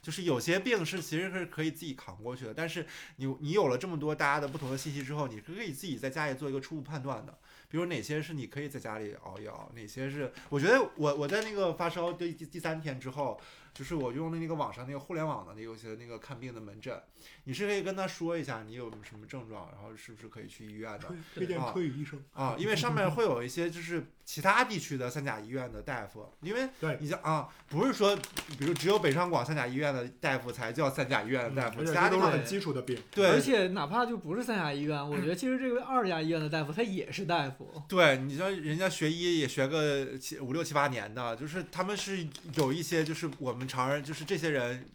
[0.00, 2.86] 就是有些病是其实是可以自己扛过去的，但是
[3.16, 7.36] 你你有了这么多大家的不同的信息之后，你是可以自己在家里做一个初步判断的。
[7.68, 13.38] 比如哪些是你可以在家里熬一熬，哪些是我觉得我我在那个发烧第第第三天之后，
[13.74, 17.00] 就是我用的那个网上那个互联网的那个有些那个看病的门诊，
[17.44, 22.22] 你是可以跟他说一下你有什么症状，然后是不是可以去医院的推推荐啊科语医生。
[22.32, 28.16] 啊，因为上面会有一些就是其他地区的三甲医院的大夫，因为对你像啊，不是说
[28.58, 33.28] 比如只有北上广三甲医院的大夫才叫三甲医院的大夫，而且其他都是很基础的病，对。
[33.28, 37.82] 而且哪怕就不是三甲医院，我觉得其实这个二甲医院的大夫他也是大夫。
[37.88, 44.88] 对，你像人家学医也学个七五六七八年的，就是他们是有一些就是我们常人就是这些人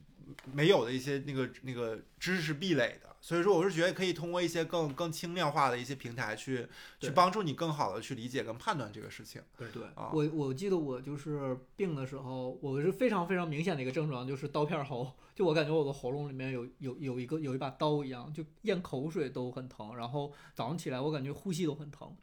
[0.51, 6.67] 没有的一些那个那个知识壁垒的，所以说我是觉得可以通过一些更更轻量化的一些平台去
[6.99, 9.41] 去帮助你更好的去理解跟判断这个事情。
[9.57, 15.11] 对啊我，我记得我就是病的时候，我是非常非常明显的一个症状，就是刀片喉。
[15.36, 22.15] 就我感觉我的喉咙里面有有有一个有一把刀一样，就咽口水都很疼，然后早上起来我感觉呼吸都很疼。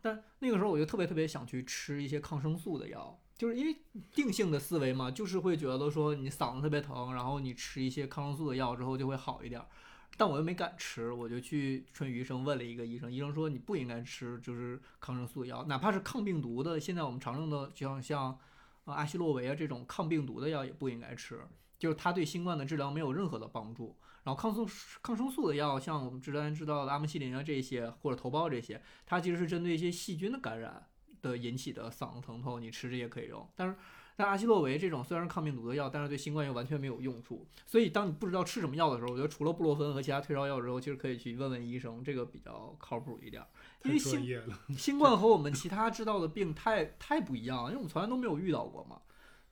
[0.00, 3.76] 但那个时候我就特别特别想去吃一些抗生素的药，就是因为
[4.12, 9.60] 定性的思维嘛，就是会觉得说你嗓子特别疼，然后你吃一些抗生素的药之后就会好一点。
[10.16, 18.38] 但我又没敢吃，我就去春雨医生问了一个医生，医生说你不应该吃就是抗生素药，哪怕是抗病毒的，现在我们常用的就像像
[18.84, 21.40] 呃阿昔洛韦啊这种抗病毒的药也不应该吃，
[21.76, 23.96] 就是它对新冠的治疗没有任何的帮助。
[24.22, 24.64] 然后抗生
[25.02, 30.86] 抗生素的药，像我们之前知道的阿莫西林啊这些或者头孢这些，它其实是针对一些细菌的感染
[31.30, 33.46] 的引起的嗓子疼痛，你吃这些可以用。
[33.54, 33.74] 但是
[34.16, 37.46] 但阿昔洛韦这种虽然是抗病毒的药，但是对新冠又完全没有用处。
[37.66, 43.48] 所以当你不知道吃什么药的时候，我觉得除了布洛芬和其他退烧药之后，其实可以去问问医生，这个比较靠谱一点儿。
[43.84, 44.40] 因为新。
[44.76, 49.00] 新冠和我们其他知道的病太太不一样了，因为我们从来都没有遇到过嘛。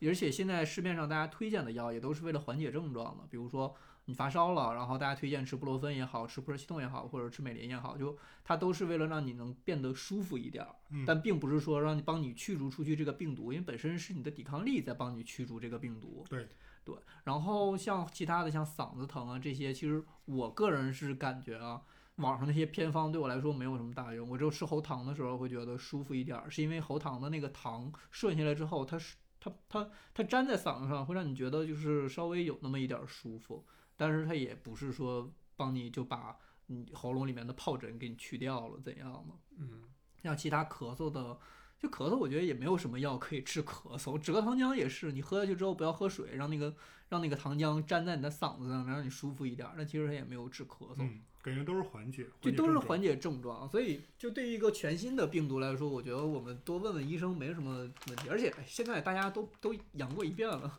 [0.05, 3.75] 而且现在市面上大家推荐的药也都是为了缓解症状的，比如说
[4.07, 10.67] 你发烧了，然后大家推荐吃布洛芬也好，吃普热西痛也好，或者吃美林也好，就它都是为了让你能变得舒服一点
[11.07, 16.25] 但并不是说让你帮你驱逐出去这个病毒，因为本身是你的抵抗力在帮你驱逐这个病毒。
[16.29, 16.49] 对
[16.85, 16.95] 对，
[17.25, 21.83] 然后像其他的像嗓子疼啊这些，其实我个人是感觉啊。
[22.17, 33.65] 网上那些偏方对我来说没有什么大用，我只有吃喉糖的时候会觉得舒服一点儿，是因为喉糖的那个糖顺下来之后，它是它它它粘在嗓子上，会让你觉得就是稍微有那么一点儿舒服，
[34.03, 36.37] 但是它也不是说帮你就把
[36.67, 39.35] 你喉咙里面的疱疹给你去掉了怎样的。
[39.59, 39.85] 嗯，
[40.25, 41.39] 像其他咳嗽的，
[41.79, 44.19] 就咳嗽，我觉得也没有什么药可以治咳嗽。
[44.19, 46.75] 止咳糖浆也是，你喝下去之后不要喝水，让那个
[47.11, 49.75] 让那个糖浆粘在你的嗓子上，让你舒服一点儿。
[49.77, 50.97] 那其实它也没有治咳嗽。
[50.99, 58.29] 嗯，感觉都是缓解，这都是缓解解症状，所以就对于一个全新的病毒来说，我觉得我们多问问医生没什么问题。
[58.29, 60.77] 而且哎现在大家都都阳过一遍了，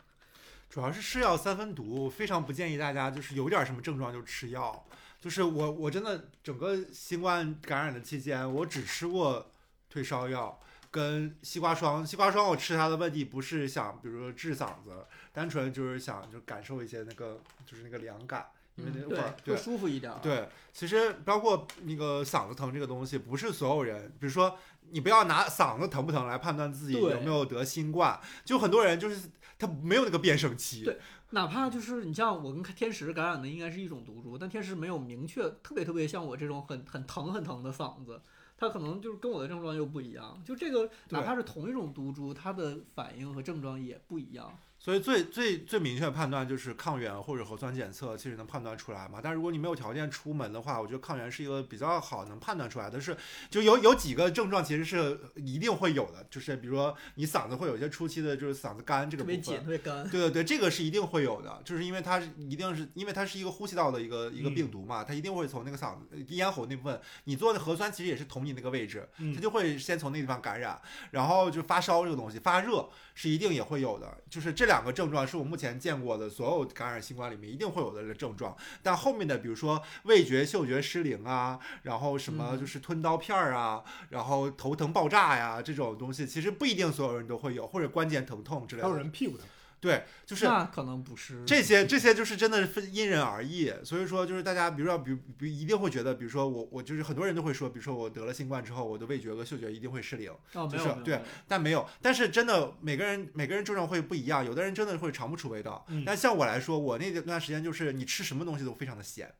[0.74, 4.84] 主要是是药三分毒，非常不建议大家就是有点什么症状就吃药。
[5.22, 9.52] 就是我我真的整个新冠感染的期间，我只吃过
[9.88, 10.60] 退烧药
[10.90, 12.04] 跟西瓜霜。
[12.04, 18.48] 西瓜霜我吃它的问题不是想比如说治嗓子，单纯就是想就感受一些那个就是那个凉感，
[18.78, 20.20] 因为那会儿，会舒服一点儿。
[20.24, 24.58] 对，其实包括那个嗓子疼这个东西，不是所有人，比如说
[24.90, 29.30] 你不要拿嗓子疼不疼来判断自己有没有得新冠，就很多人就是
[29.66, 30.84] 他没有那个变声期。
[30.84, 31.00] 对
[31.30, 38.22] 哪怕就是你像我跟天使感染的应该是一种毒株，但天使没有明确特别特别像我这种很很疼很疼的嗓子，
[38.58, 40.40] 它可能就是跟我的症状又不一样。
[40.46, 44.56] 就这个哪怕是同一种毒株，它的反应和症状也不一样。
[44.84, 49.22] 所以最最最明确的判断就是抗原或者核酸检测，其实能判断出来嘛。
[49.24, 53.16] 但如果你没有条件出门的话，我觉得抗原是一个比较好能判断出来的是，
[53.50, 60.04] 就有有几个症状其实是一定会有的，就是比如说你嗓子会有一些初期的就是嗓子干这个部分，特别，干。
[60.10, 70.78] 对对对，这个是一定会有的，就是因为它是一定是因为它是一个呼吸道的一个一个嗯病毒嘛，它一定会从那个嗓子咽喉那部分，你做的核酸其实也是捅你那个位置，嗯它就会先从那个地方感染，
[71.12, 82.60] 然后就发烧这个东西，发热是一定也会有的，就是这两个症状是我目前见过的所有感染新冠里面一定会有的症状，但后面的比如说味觉、嗅觉失灵啊，然后什么嗯。
[82.64, 88.88] 就是吞刀片儿啊，然后头疼爆炸呀这种东西，其实不一定所有人都会有，或者关节疼痛之类的。
[88.88, 89.02] 还有的。
[89.02, 89.46] 人屁股疼，
[89.84, 109.36] 对，就是那可能不是这些这些就是真的是分因人而异，所以说就是大家比如说比如比如一定会觉得，比如说我我就是很多人都会说，比如说我得了新冠之后，我的味觉和嗅觉一定会失灵，哦，没就是没有没有但没有，但是真的每个人每个人症状会不一样，有的人真的会尝不出味道，嗯但像我来说，我那段时间就是你吃什么东西都非常的咸，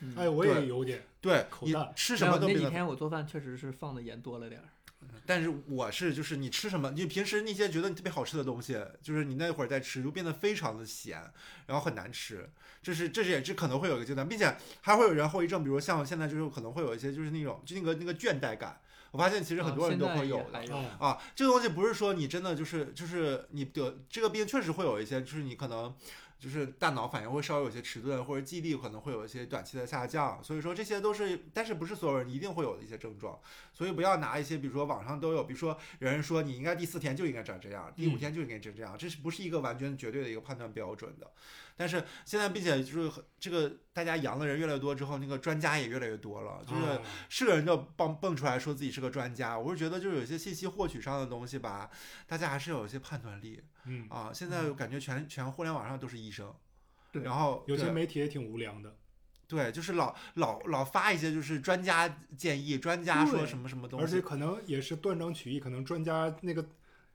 [0.00, 4.66] 嗯哎，我也有点，对你口淡吃什么都变得，天我做饭确实是放的盐多了点儿。
[5.26, 11.22] 但是我是就是你吃什么，你平时那些觉得你特别好吃的东西，就是你那会儿在吃就变得非常的咸，
[11.66, 12.50] 然后很难吃，
[12.82, 18.78] 这是这是也这可能会有一个阶段，并且还会有人后遗症，比如像现在就是可能会有一些就是那种就那个那个倦怠感，
[19.10, 20.76] 我发现其实很啊多人都会有的。
[20.98, 25.94] 啊，这个东西不是说你真的就是就是你得这个病确实会有一些，就是你可能
[26.38, 33.38] 就是大脑反应会稍微有些迟钝，或者记忆力可能会有一些短期的下降，所以说这些都是，但是不是所有人一定会有的一些症状，
[33.72, 38.18] 所以不要拿一些比如说网上都有，比如说有人说你应该第四天就应该长这样，第五嗯。
[38.18, 41.30] 天就应该长这样，这是不是一个完全绝对的一个判断标准的？
[41.76, 46.82] 但是现在并且就是这个大家阳的人越来越多之后，那个专家也越来越多了，就是。
[46.82, 51.90] 啊是个人就蹦蹦出来说自己是个专家，我是觉得就是有些信息获取上的东西吧，
[52.28, 54.30] 大家还是有一些判断力嗯，啊。
[54.32, 56.54] 现在感觉全全互联网上都是医生，
[57.10, 58.96] 对然后有些媒体也挺无良的，
[59.48, 66.64] 对，就是老老老发一些就是专家建议，专家说什么什么东西而且，可能也是断章取义，可能专家那个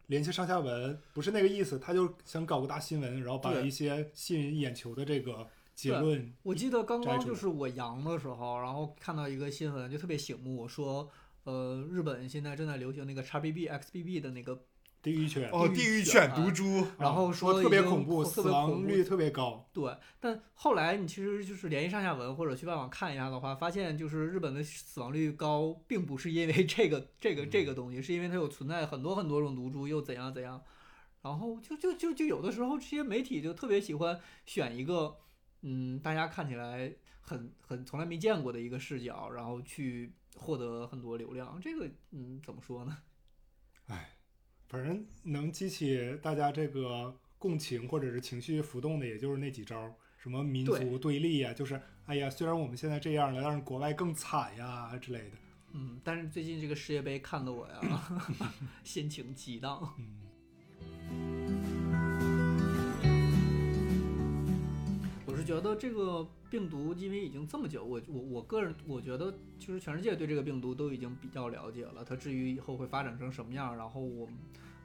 [0.10, 11.08] 联系上下文不是那个意思，他就想搞个大新闻，然后把一些吸引眼球的这个结论，我记得刚刚就是我阳的时候，然后看到一个新闻，就特别醒目，说
[11.44, 14.60] 呃日本现在正在流行那个 XBB XBB 的那个，
[15.02, 30.62] 地狱犬，哦，地地狱狱犬犬毒株，然后啊说特别恐怖，死亡率特别高，对，但后来你其实就是联系上下文或者去外网看一下的话，发现就是日本的死亡率高，并不是因为这个这个这个东西，是因为它有存在很多很多种毒株，又怎样怎样。
[31.22, 35.18] 然后就就就就有的时候这些媒体就特别喜欢选一个，
[35.62, 41.60] 嗯，大家看起来很很从来没见过的一个视角，然后去获得很多流量。
[41.62, 42.98] 这个嗯，怎么说呢？
[44.70, 55.32] 反正能激起大家这个共情或者是情绪浮动的，也就是那几招儿，什么民族对立呀，就是哎呀，虽然我们现在这样了，但是国外更惨呀之类的。
[55.72, 58.22] 嗯，但是最近这个世界杯看得我呀，
[58.84, 59.94] 心情激荡。
[59.98, 60.22] 嗯，
[65.50, 72.06] 觉得这个病毒，因为已经这么久，我我我个人我觉得，其实全世界对这个病毒都已经比较了解了。
[72.06, 74.36] 它至于以后会发展成什么样，然后我们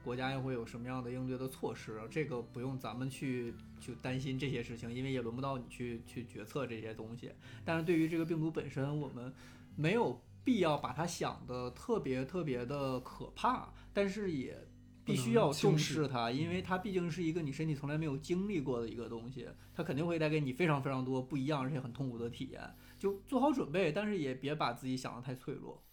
[0.03, 7.31] 国家又会有什么样的应对的措施，这个不用咱们去去担心这些事情，因为也轮不到你去去决策这些东西。
[7.63, 9.31] 但是对于这个病毒本身，我们
[9.75, 14.64] 没有必要把它想的特别特别的可怕，但是也
[15.05, 22.61] 必须要重视它，因为它毕竟是一个你身体从来没有经历过的一个东西，它肯定会带给你非常非常多不一样而且很痛苦的体验。
[22.97, 25.83] 就做好准备，但是也别把自己想得太脆弱。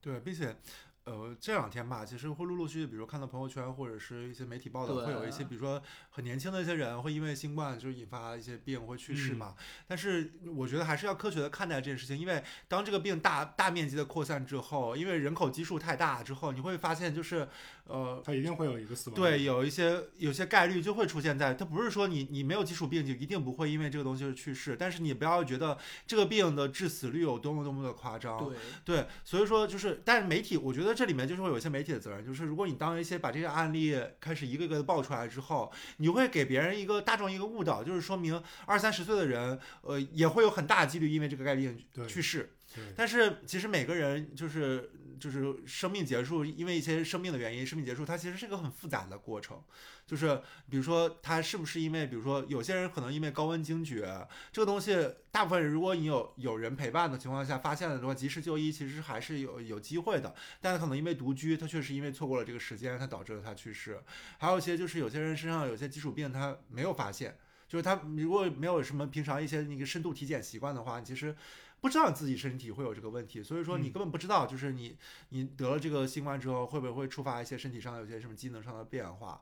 [0.00, 0.56] 对，并且。
[1.04, 9.54] 呃，这两天吧，其实会陆陆续续，比如看到朋友圈或者是一些媒体报道，会有一些，比如说很年轻的一些人会因为新冠就是引发一些病会去世嗯嘛。
[9.88, 17.48] 但是我觉得还是要科学的看待这件事情，因为当这个病大大面积的扩散之后，因为人口基数太大之后，你会发现就是，
[17.84, 19.16] 呃，它一定会有一个死亡。
[19.16, 25.76] 对，有一些有些概率就会出现在，它不是说你你没有基础病就一定不会因为这个东西而去世，但是你不要觉得
[26.06, 28.38] 这个病的致死率有多么多么的夸张。
[28.38, 42.50] 对，对，所以说就是，但是媒体，我觉得这里面就是会有一些媒体的责任，就是如果你当一些把这些案例开始一个一个的爆出来之后，你会给别人一个大众一个误导，就是说明二三十岁的人，呃，也会有很大的几率因为这个概率对去世。
[42.74, 49.62] 对但是其实每个人就是就是生命结束，因为一些生命的原因，生命结束，它其实是一个很复杂的过程。
[50.06, 60.34] 就是比如说，它是不是因为，比如说有些人可能因为高温惊厥这个东西，大部分人如果你有有人陪伴的情况下发现了的话，及时就医其实还是有有机会的。
[60.60, 64.02] 但可能因为独居，他确实因为错过了这个时间，他导致了他去世。
[64.38, 67.36] 还有一些就是有些人身上有些基础病，他没有发现。
[67.68, 71.36] 就是他如果没有什么平常一些那个深度体检习惯的话，其实
[71.80, 74.96] 不知道你自己身体会有这个问题，所以说你根本不知道，就是你
[75.30, 79.40] 你得了这个新冠之后，会不会会触发一些身体上有些什么机能上的变化，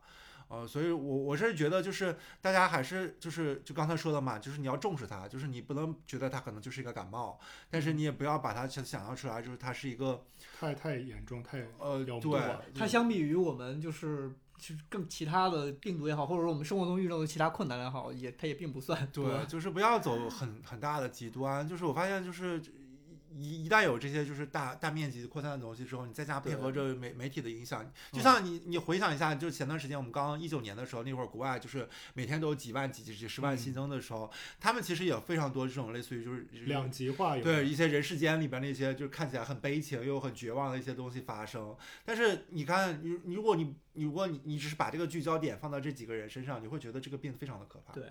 [0.48, 10.24] 呃，所以我我是觉得就是大家还是就是就刚才说的嘛，就是你要重视它，就是你不能觉得它可能就是一个感冒，但是你也不要把它想想象出来，就是它是一个
[10.58, 21.66] 太太严重，太呃了不对得它相比于我们就是就是更其他的病毒也好，或者说我们生活中遇到的其他困难也好，也它也并不算多对，就是不要走很很大的极端。
[21.66, 22.60] 就是我发现，就是
[23.36, 41.76] 一一旦有这些就是大大面积扩散的东西之后，你再加配合着媒媒体的影响，就像你你回想一下，就前段时间我们刚刚一九年的时候，那会儿国外就是每天都有几万几几几十万新增的时候，他们其实也有非常多这种类似于就是两极化对一些人世间里边那些就是看起来很悲情又很绝望的一些东西发生。
[42.04, 47.92] 但是你看，你你如果你你如果你你只是把这个聚焦点放到这几个人身上，你会觉得这个病非常的可怕。
[47.92, 48.04] 对，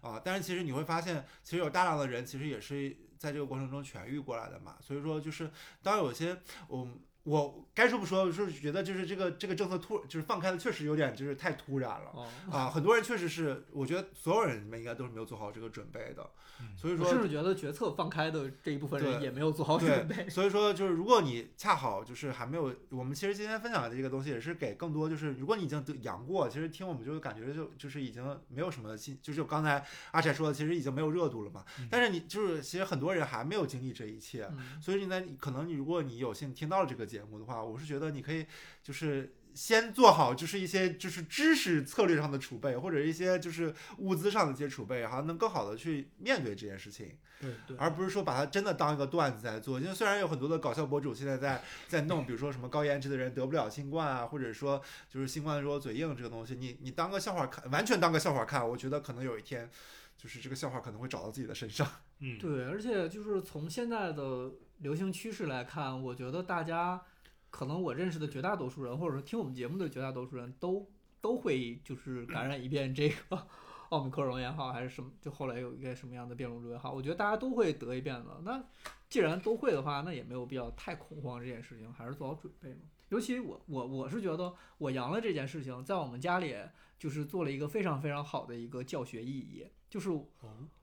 [0.00, 4.76] 啊，但是其实你会发现，其实有大量的人其实也是在这个过程中痊愈过来的嘛。
[4.82, 5.50] 所以说，就是
[5.82, 6.86] 当有些我
[7.24, 12.10] 我该说不说，就是觉得就是这个这个政策突就是放开的确实有点就是太突然了。
[12.14, 20.28] 哦，啊，很多人确实是，我觉得所有人们应该都是没有做好这个准备的，嗯所以说我甚至觉得决策放开的这一部分人也没有做好准备，。
[20.28, 31.64] 所以说就是如果你恰好就是还没有，我们其实今天分享的这个东西也是给更多就是如果你已经得阳过，其实听我们就感觉就就是已经没有什么新，就是刚才阿柴说的，其实已经没有热度了嘛。
[31.78, 38.44] 嗯但是你就是其实很多人还没有经历这一切，嗯，所以你在，可能你如果你有幸听到了这个节目的话，我是觉得你可以
[38.82, 47.12] 就是先做好就是一些就是知识策略上的储备，或者一些就是物资上的一些储备，好像能更好的去面对这件事情。
[47.40, 49.78] 对对，而不是说把它真的当一个段子在做。
[49.78, 59.70] 因为虽然有很多的搞笑博主现在在在弄，比如说什么高颜值的人得不了新冠啊，或者说就是新冠说嘴硬这个东西，你你当个笑话看，完全当个笑话看，我觉得可能有一天，
[60.16, 61.86] 就是这个笑话可能会找到自己的身上。
[62.20, 64.50] 嗯对，而且就是从现在的
[64.84, 67.00] 流行趋势来看，我觉得大家
[67.48, 70.86] 可能我认识的绝大多数人，或者说听我们节目的绝大多数人都
[71.22, 73.46] 都会就是感染一遍这个
[73.88, 78.42] 奥密克戎也好，还是什么，就后来有一个什么样的变种株也好，我觉得大家都会得一遍的。
[78.44, 78.62] 那
[79.08, 82.80] 既然都会的话，那也没有必要太恐慌这件事情，还是做好准备嘛。
[83.14, 86.56] 尤其我我我是觉得我阳了这件事情，在我们家里
[86.98, 90.24] 就是做了一个非常非常好的一个教学意义，就是哦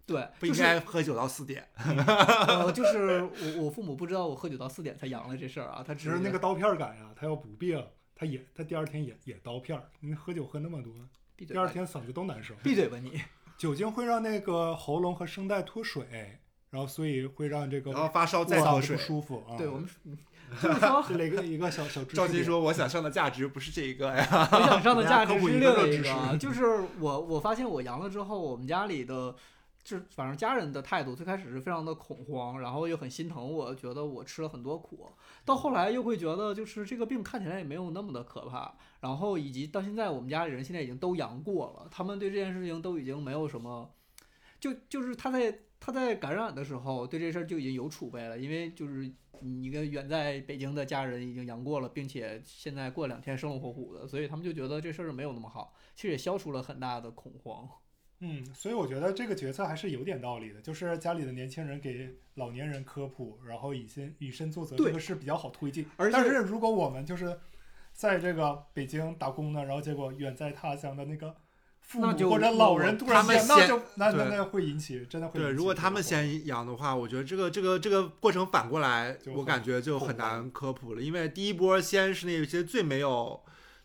[0.05, 1.67] 对，不应该喝酒到四点。
[1.75, 9.89] 呃，就是我我父母不知道我喝酒到四点才阳了这事儿啊，他只是那个刀片儿感呀，他要补病，他也他第二天也也刀片儿。
[9.99, 10.93] 你喝酒喝那么多，
[11.35, 12.55] 闭嘴吧第二，天嗓子都难受。
[12.63, 13.21] 闭嘴吧你。
[13.57, 19.01] 酒精会让那个喉咙和声带脱水，然后所以会让这个然后发烧再喝水不。
[19.01, 19.57] 舒服啊。
[19.57, 20.17] 对我们嗯
[20.61, 22.15] 就是说，这是一个一个小小知识。
[22.15, 24.27] 赵鑫说：“我想上的价值不是这一个呀。
[24.51, 26.63] 我想上的价值是另一个就是
[26.99, 29.35] 我我发现我阳了之后，我们家里的。
[29.83, 35.11] 就反正家人的态度最开始是非常的恐慌，然后又很心疼我，觉得我吃了很多苦，
[35.43, 43.91] 到后来又会觉得就是这个病看起来也没有那么的可怕，然后以及到现在我们家里人现在已经都阳过了，他们对这件事情都已经没有什么，
[44.59, 45.51] 就就是他在
[45.81, 57.67] 他在感染的时候对这事儿就已经有储备了，因为就是你一个远在北京的家人已经阳过了，并且现在过两天生龙活虎的，所以他们就觉得这事儿没有那么好，其实也消除了很大的恐慌。
[58.19, 65.87] 嗯，所以我觉得这个决策还是有点道理的，就是家里的年轻人给老年人科普，然后以身以身作则，这个是比较好推进。
[65.97, 67.39] 而但是如果我们就是
[67.91, 71.35] 在这个北京打工呢，然后结果远在他乡的那个
[71.99, 83.41] 或者老人突然他们间，那先就那那对那会引起真的会对，如果他们先阳的话，我觉得这个这个这个过程反过来，我感觉就很难科普了，因为第一波先是那些最没有。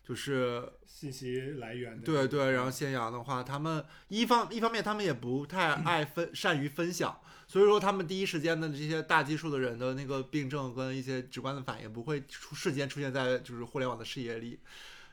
[0.07, 14.57] 就是信息来源的，对对，然后先阳的话，他们一方一方面他们也不太 爱分善于分享，所以说他们第一时间的这些大基数的人的那个病症跟一些直观的反应不会出瞬间出现在就是互联网的视野里。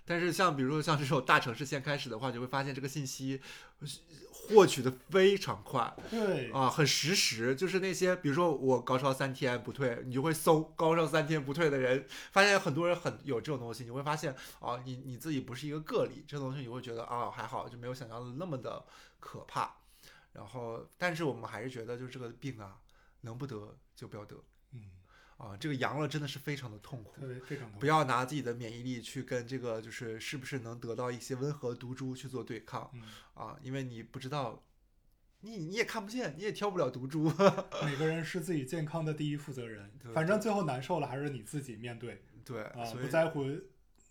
[0.07, 3.40] 但是像比如说像这种大城市先开始的话，你会发现这个信息
[4.30, 7.55] 获取的非常快对啊，很实时。
[7.55, 18.84] 就是那些比如说我高烧三天不退，你就会搜高烧三天不退的人，发现很多人很有这种东西，你会发现啊，你你自己不是一个个例，这东西你会觉得啊还好，就没有想象的那么的
[19.20, 19.76] 可怕。
[20.34, 22.76] 然后，但是我们还是觉得，就是这个病啊，
[23.20, 24.42] 能不得就不要得嗯
[25.37, 27.12] 啊，这个阳了真的是非常的痛苦。
[27.20, 33.03] 特别非常痛苦不要拿自己的免疫力去跟这个就是是不是能得到一些温和毒株去做对抗嗯，
[33.35, 34.62] 啊，因为你不知道，
[35.41, 37.24] 你你也看不见，你也挑不了毒株。
[37.85, 43.45] 每个人是自己健康的第一负责人对，反正最后难受了还是你自己面对对，啊，所不在乎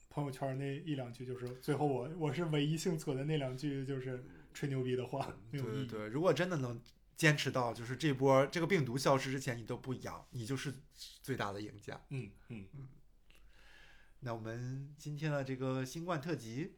[0.09, 5.35] 朋友圈那一两句，就是最后我我是唯一幸存的那两句就是吹牛逼的话。
[5.51, 6.79] 对对对，如果真的能
[7.15, 10.73] 坚持到就是这波这个病毒消失之前你都不阳，你就是
[11.21, 12.01] 最大的赢家。
[12.09, 12.87] 嗯嗯嗯，
[14.19, 16.75] 那我们今天的这个新冠特辑，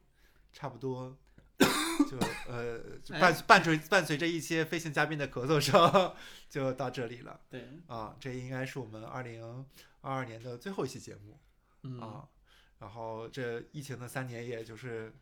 [0.52, 1.16] 差不多
[1.58, 2.18] 就
[2.48, 2.80] 呃
[3.18, 6.14] 伴伴随伴随着一些飞行嘉宾的咳嗽声，
[6.48, 8.16] 就到这里了对，啊。
[8.20, 9.66] 这应该是我们二零
[10.02, 11.38] 二二年的最后一期节目
[11.82, 12.28] 嗯，啊。
[12.78, 15.14] 然后这疫情的三年，也就是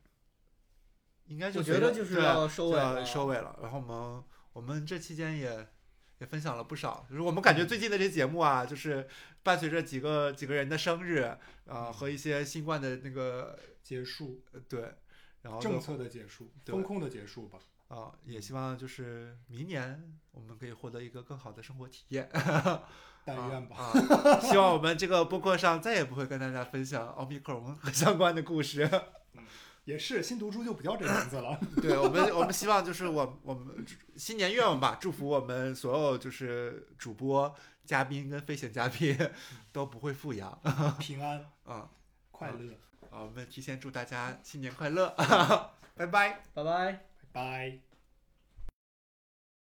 [1.26, 3.56] 应该就我觉得就是对要收尾就要了收尾了。
[3.62, 4.24] 然后我们
[4.54, 5.68] 我们这期间也
[6.20, 9.06] 也分享了不少，就是我们感觉最近的这节目啊，就是
[9.42, 14.94] 伴随着几个几个人的生日啊、嗯和一些新冠的那个结束呃对，
[15.42, 17.58] 然后政策的结束，对风控的结束吧。
[17.88, 22.28] 啊，也希望就是明年我们可以获得一个更好的生活体验。
[23.26, 23.76] 但愿吧。
[23.76, 24.40] 啊啊！
[24.40, 28.88] 希望我们这个播客上再也不会跟大家分享奥密克戎和相关的故事。
[29.84, 31.58] 也是新毒株就不叫这名字了。
[31.80, 33.84] 对我们，我们希望就是我我们
[34.16, 37.54] 新年愿望吧，祝福我们所有就是主播、
[37.84, 39.16] 嘉宾跟飞行嘉宾
[39.72, 40.58] 都不会富养
[40.98, 41.90] 平安啊
[42.30, 42.72] 快乐，
[43.10, 43.22] 啊！
[43.22, 45.14] 我们提前祝大家新年快乐，
[45.94, 46.40] 拜拜。
[46.52, 46.92] 拜拜。
[46.92, 47.00] 拜
[47.32, 47.93] 拜。